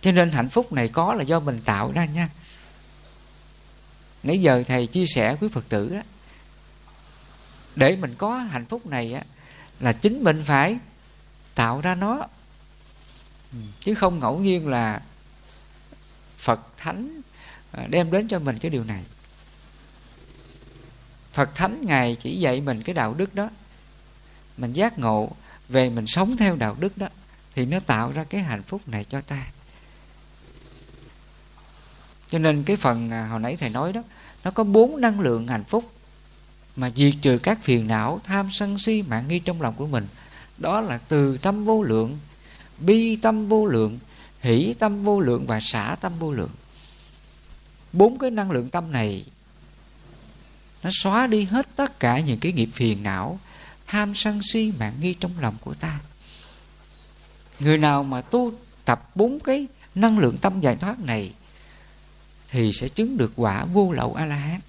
[0.00, 2.28] Cho nên hạnh phúc này có là do mình tạo ra nha.
[4.22, 6.02] Nãy giờ thầy chia sẻ với phật tử đó,
[7.76, 9.22] để mình có hạnh phúc này á,
[9.80, 10.76] là chính mình phải
[11.54, 12.26] tạo ra nó.
[13.80, 15.00] Chứ không ngẫu nhiên là
[16.38, 17.20] phật thánh
[17.72, 19.04] à, đem đến cho mình cái điều này
[21.32, 23.48] phật thánh ngài chỉ dạy mình cái đạo đức đó.
[24.56, 25.30] Mình giác ngộ
[25.68, 27.08] về mình sống theo đạo đức đó
[27.54, 29.46] thì nó tạo ra cái hạnh phúc này cho ta.
[32.30, 34.02] Cho nên cái phần à, hồi nãy thầy nói đó,
[34.44, 35.92] nó có bốn năng lượng hạnh phúc
[36.76, 40.06] mà diệt trừ các phiền não, tham sân si, mạng nghi trong lòng của mình.
[40.58, 42.18] Đó là từ tâm vô lượng,
[42.78, 43.98] bi tâm vô lượng,
[44.40, 46.50] hỷ tâm vô lượng và xả tâm vô lượng.
[47.92, 49.24] Bốn cái năng lượng tâm này
[50.82, 53.38] nó xóa đi hết tất cả những cái nghiệp phiền não,
[53.86, 56.00] tham sân si mạng nghi trong lòng của ta.
[57.60, 58.52] Người nào mà tu
[58.84, 61.32] tập bốn cái năng lượng tâm giải thoát này
[62.48, 64.60] thì sẽ chứng được quả vô lậu a la hán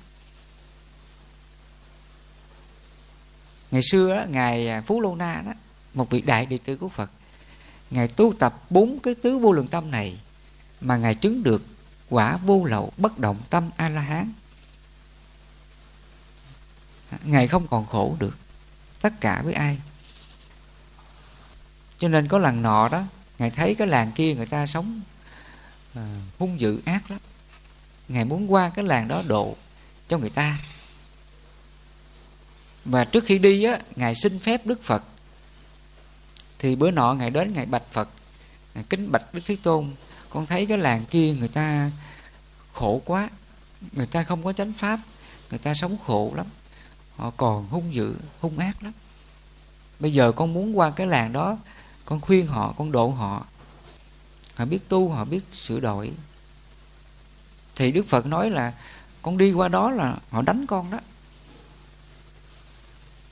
[3.71, 5.53] ngày xưa đó ngài à, phú lô na đó,
[5.93, 7.11] một vị đại đệ tử của phật,
[7.89, 10.19] ngài tu tập bốn cái tứ vô lượng tâm này
[10.81, 11.65] mà ngài chứng được
[12.09, 14.33] quả vô lậu bất động tâm a la hán
[17.23, 18.37] ngài không còn khổ được.
[19.01, 19.77] Tất cả với ai?
[21.99, 23.03] Cho nên có lần nọ đó
[23.39, 25.01] ngài thấy cái làng kia người ta sống
[25.95, 27.19] à, hung dữ ác lắm.
[28.07, 29.55] Ngài muốn qua cái làng đó độ
[30.07, 30.57] cho người ta.
[32.85, 35.03] Và trước khi đi á ngài xin phép đức phật.
[36.59, 38.09] Thì bữa nọ ngài đến ngài bạch phật
[38.73, 39.93] ngài kính bạch đức thế tôn.
[40.29, 41.91] Con thấy cái làng kia người ta
[42.73, 43.29] khổ quá
[43.91, 44.99] người ta không có chánh pháp
[45.49, 46.45] người ta sống khổ lắm
[47.21, 48.93] họ còn hung dữ, hung ác lắm.
[49.99, 51.57] Bây giờ con muốn qua cái làng đó,
[52.05, 53.45] con khuyên họ, con độ họ.
[54.55, 56.11] Họ biết tu, họ biết sửa đổi.
[57.75, 58.73] Thì đức phật nói là
[59.21, 60.99] con đi qua đó là họ đánh con đó.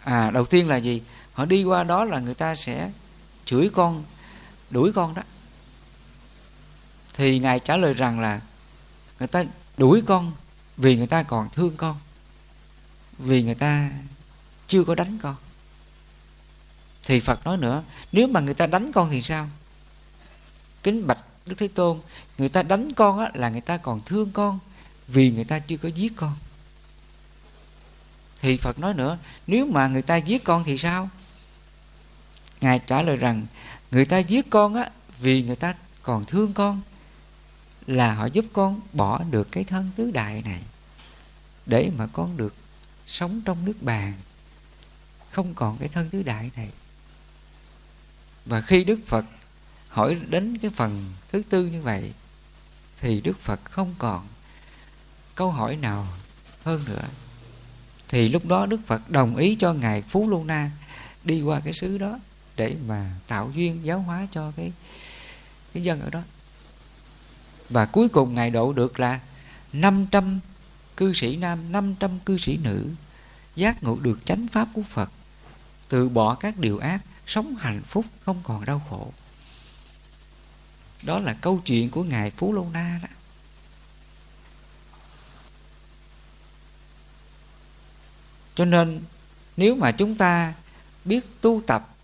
[0.03, 1.01] À đầu tiên là gì?
[1.33, 2.91] Họ đi qua đó là người ta sẽ
[3.45, 4.03] chửi con,
[4.69, 5.21] đuổi con đó.
[7.13, 8.41] Thì ngài trả lời rằng là
[9.19, 9.43] người ta
[9.77, 10.31] đuổi con
[10.77, 11.97] vì người ta còn thương con
[13.20, 13.89] vì người ta
[14.67, 15.36] chưa có đánh con.
[17.03, 19.47] Thì phật nói nữa nếu mà người ta đánh con thì sao?
[20.84, 21.99] Kính bạch đức thế tôn
[22.38, 24.59] người ta đánh con á, là người ta còn thương con
[25.07, 26.36] vì người ta chưa có giết con.
[28.41, 29.17] Thì phật nói nữa
[29.47, 31.09] nếu mà người ta giết con thì sao?
[32.61, 33.45] Ngài trả lời rằng
[33.91, 36.82] người ta giết con á vì người ta còn thương con
[37.88, 40.61] là họ giúp con bỏ được cái thân tứ đại này
[41.65, 42.53] để mà con được
[43.10, 44.14] sống trong nước bàn,
[45.30, 46.70] không còn cái thân tứ đại này.
[48.45, 49.26] Và khi đức phật
[49.88, 52.14] hỏi đến cái phần thứ tư như vậy,
[53.01, 54.28] thì đức phật không còn
[55.36, 56.07] câu hỏi nào
[56.64, 57.05] hơn nữa.
[58.07, 60.72] Thì lúc đó đức phật đồng ý cho ngài phú lô na
[61.24, 62.20] đi qua cái xứ đó
[62.55, 64.72] để mà tạo duyên giáo hóa cho cái
[65.74, 66.22] cái dân ở đó.
[67.70, 69.20] Và cuối cùng ngài độ được là
[69.74, 70.39] 500
[70.99, 72.89] cư sĩ nam 500 cư sĩ nữ,
[73.55, 75.11] giác ngộ được chánh pháp của Phật,
[75.89, 79.13] từ bỏ các điều ác, sống hạnh phúc, không còn đau khổ.
[81.03, 83.07] Đó là câu chuyện của ngài Phú Lô Na đó.
[88.55, 89.01] Cho nên,
[89.57, 90.53] nếu mà chúng ta
[91.05, 91.95] biết tu tập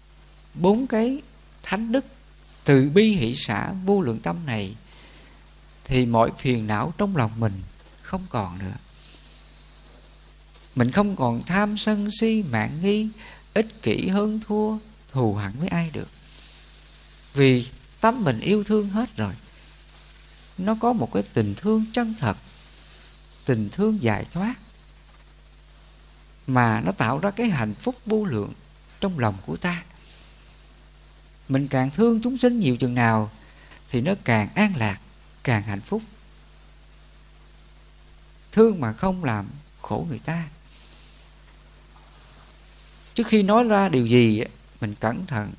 [0.54, 1.22] bốn cái
[1.64, 2.06] thánh đức
[2.64, 4.76] từ bi hỷ xã vô lượng tâm này,
[5.84, 7.62] thì mọi phiền não trong lòng mình
[8.02, 8.74] không còn nữa
[10.76, 13.10] mình không còn tham sân si, mạng nghi,
[13.54, 16.10] ích kỷ hơn thua, thù hẳn với ai được.
[17.34, 17.70] Vì
[18.02, 19.34] tâm mình yêu thương hết rồi,
[20.58, 22.38] nó có một cái tình thương chân thật,
[23.46, 24.56] tình thương giải thoát,
[26.48, 28.54] mà nó tạo ra cái hạnh phúc vô lượng
[29.00, 29.84] trong lòng của ta.
[31.50, 33.32] Mình càng thương chúng sinh nhiều chừng nào
[33.90, 35.00] thì nó càng an lạc,
[35.44, 36.02] càng hạnh phúc.
[38.52, 39.46] Thương mà không làm
[39.82, 40.48] khổ người ta
[43.16, 44.44] trước khi nói ra điều gì
[44.82, 45.54] mình cẩn thận.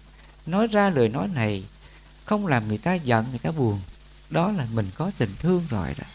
[0.46, 1.64] Nói ra lời nói này
[2.24, 3.80] không làm người ta giận người ta buồn.
[4.30, 6.06] Đó là mình có tình thương rồi đó.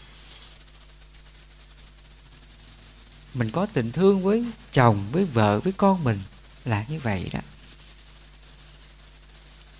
[3.34, 6.18] Mình có tình thương với chồng với vợ với con mình
[6.64, 7.40] là như vậy đó.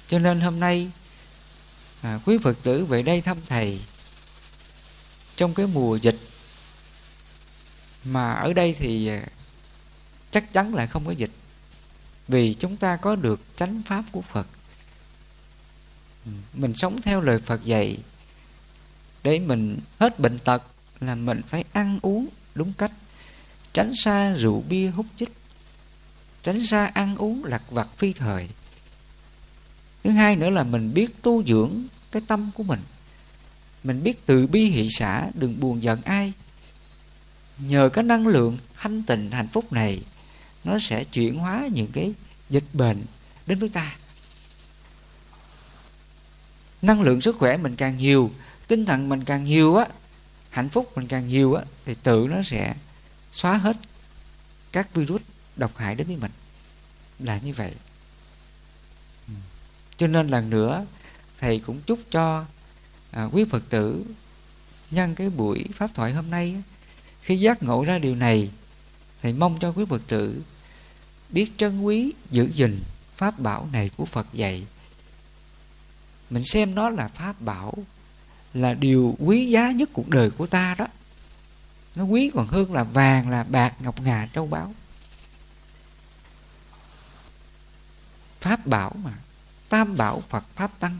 [0.09, 0.91] Cho nên hôm nay
[2.03, 3.81] à, quý phật tử về đây thăm thầy
[5.37, 6.19] trong cái mùa dịch
[8.05, 9.27] mà ở đây thì à,
[10.31, 11.31] chắc chắn là không có dịch
[12.29, 14.47] vì chúng ta có được chánh pháp của phật.
[16.55, 17.99] Mình sống theo lời phật dạy,
[19.23, 20.63] để mình hết bệnh tật
[21.01, 22.93] là mình phải ăn uống đúng cách.
[23.73, 25.33] Tránh xa rượu bia hút chích,
[26.43, 28.49] tránh xa ăn uống lặt vặt phi thời.
[30.05, 32.81] Thứ hai nữa là mình biết tu dưỡng cái tâm của mình.
[33.85, 36.33] Mình biết từ bi hỷ xã đừng buồn giận ai.
[37.59, 40.03] Nhờ cái năng lượng thanh tịnh hạnh phúc này
[40.65, 42.13] nó sẽ chuyển hóa những cái
[42.51, 43.05] dịch bệnh
[43.47, 43.97] đến với ta.
[46.83, 48.31] Năng lượng sức khỏe mình càng nhiều
[48.69, 49.87] tinh thần mình càng nhiều á
[50.51, 52.75] hạnh phúc mình càng nhiều á thì tự nó sẽ
[53.31, 53.77] xóa hết
[54.73, 55.23] các virus
[55.57, 56.31] độc hại đến với mình.
[57.19, 57.73] Là như vậy.
[59.97, 60.87] Cho nên lần nữa
[61.41, 62.45] thầy cũng chúc cho
[63.11, 64.05] à, quý phật tử
[64.91, 66.63] nhân cái buổi pháp thoại hôm nay
[67.23, 68.51] khi giác ngộ ra điều này
[69.23, 70.43] thầy mong cho quý phật tử
[71.33, 72.81] biết trân quý, giữ gìn
[73.17, 74.67] pháp bảo này của phật dạy.
[76.31, 77.75] Mình xem nó là pháp bảo,
[78.55, 80.87] là điều quý giá nhất cuộc đời của ta đó.
[81.95, 84.75] Nó quý còn hơn là vàng, là bạc, ngọc ngà châu báu.
[88.41, 89.13] Pháp bảo mà,
[89.69, 90.99] tam bảo phật pháp tăng,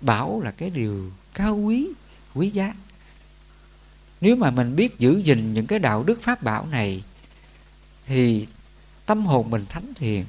[0.00, 1.88] bảo là cái điều cao quý
[2.34, 2.74] quý giá.
[4.20, 7.02] Nếu mà mình biết giữ gìn những cái đạo đức pháp bảo này,
[8.06, 8.46] thì
[9.06, 10.24] tâm hồn mình thánh thiện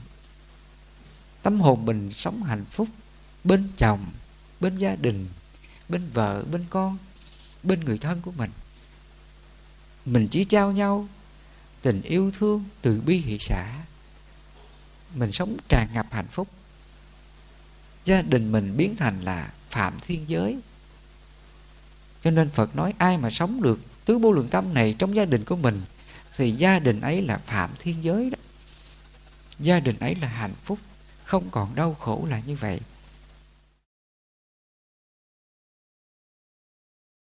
[1.42, 2.88] tâm hồn mình sống hạnh phúc
[3.44, 4.06] bên chồng,
[4.60, 5.28] bên gia đình,
[5.90, 6.98] bên vợ, bên con,
[7.64, 8.52] bên người thân của mình.
[10.06, 11.08] Mình chỉ trao nhau
[11.82, 13.74] tình yêu thương từ bi hỷ xã
[15.16, 16.48] mình sống tràn ngập hạnh phúc.
[18.06, 20.58] Gia đình mình biến thành là phạm thiên giới.
[22.22, 25.26] Cho nên phật nói, ai mà sống được tứ vô lượng tâm này trong gia
[25.26, 25.82] đình của mình,
[26.38, 28.38] thì gia đình ấy là phạm thiên giới đó
[29.60, 30.80] gia đình ấy là hạnh phúc
[31.24, 32.80] không còn đau khổ là như vậy.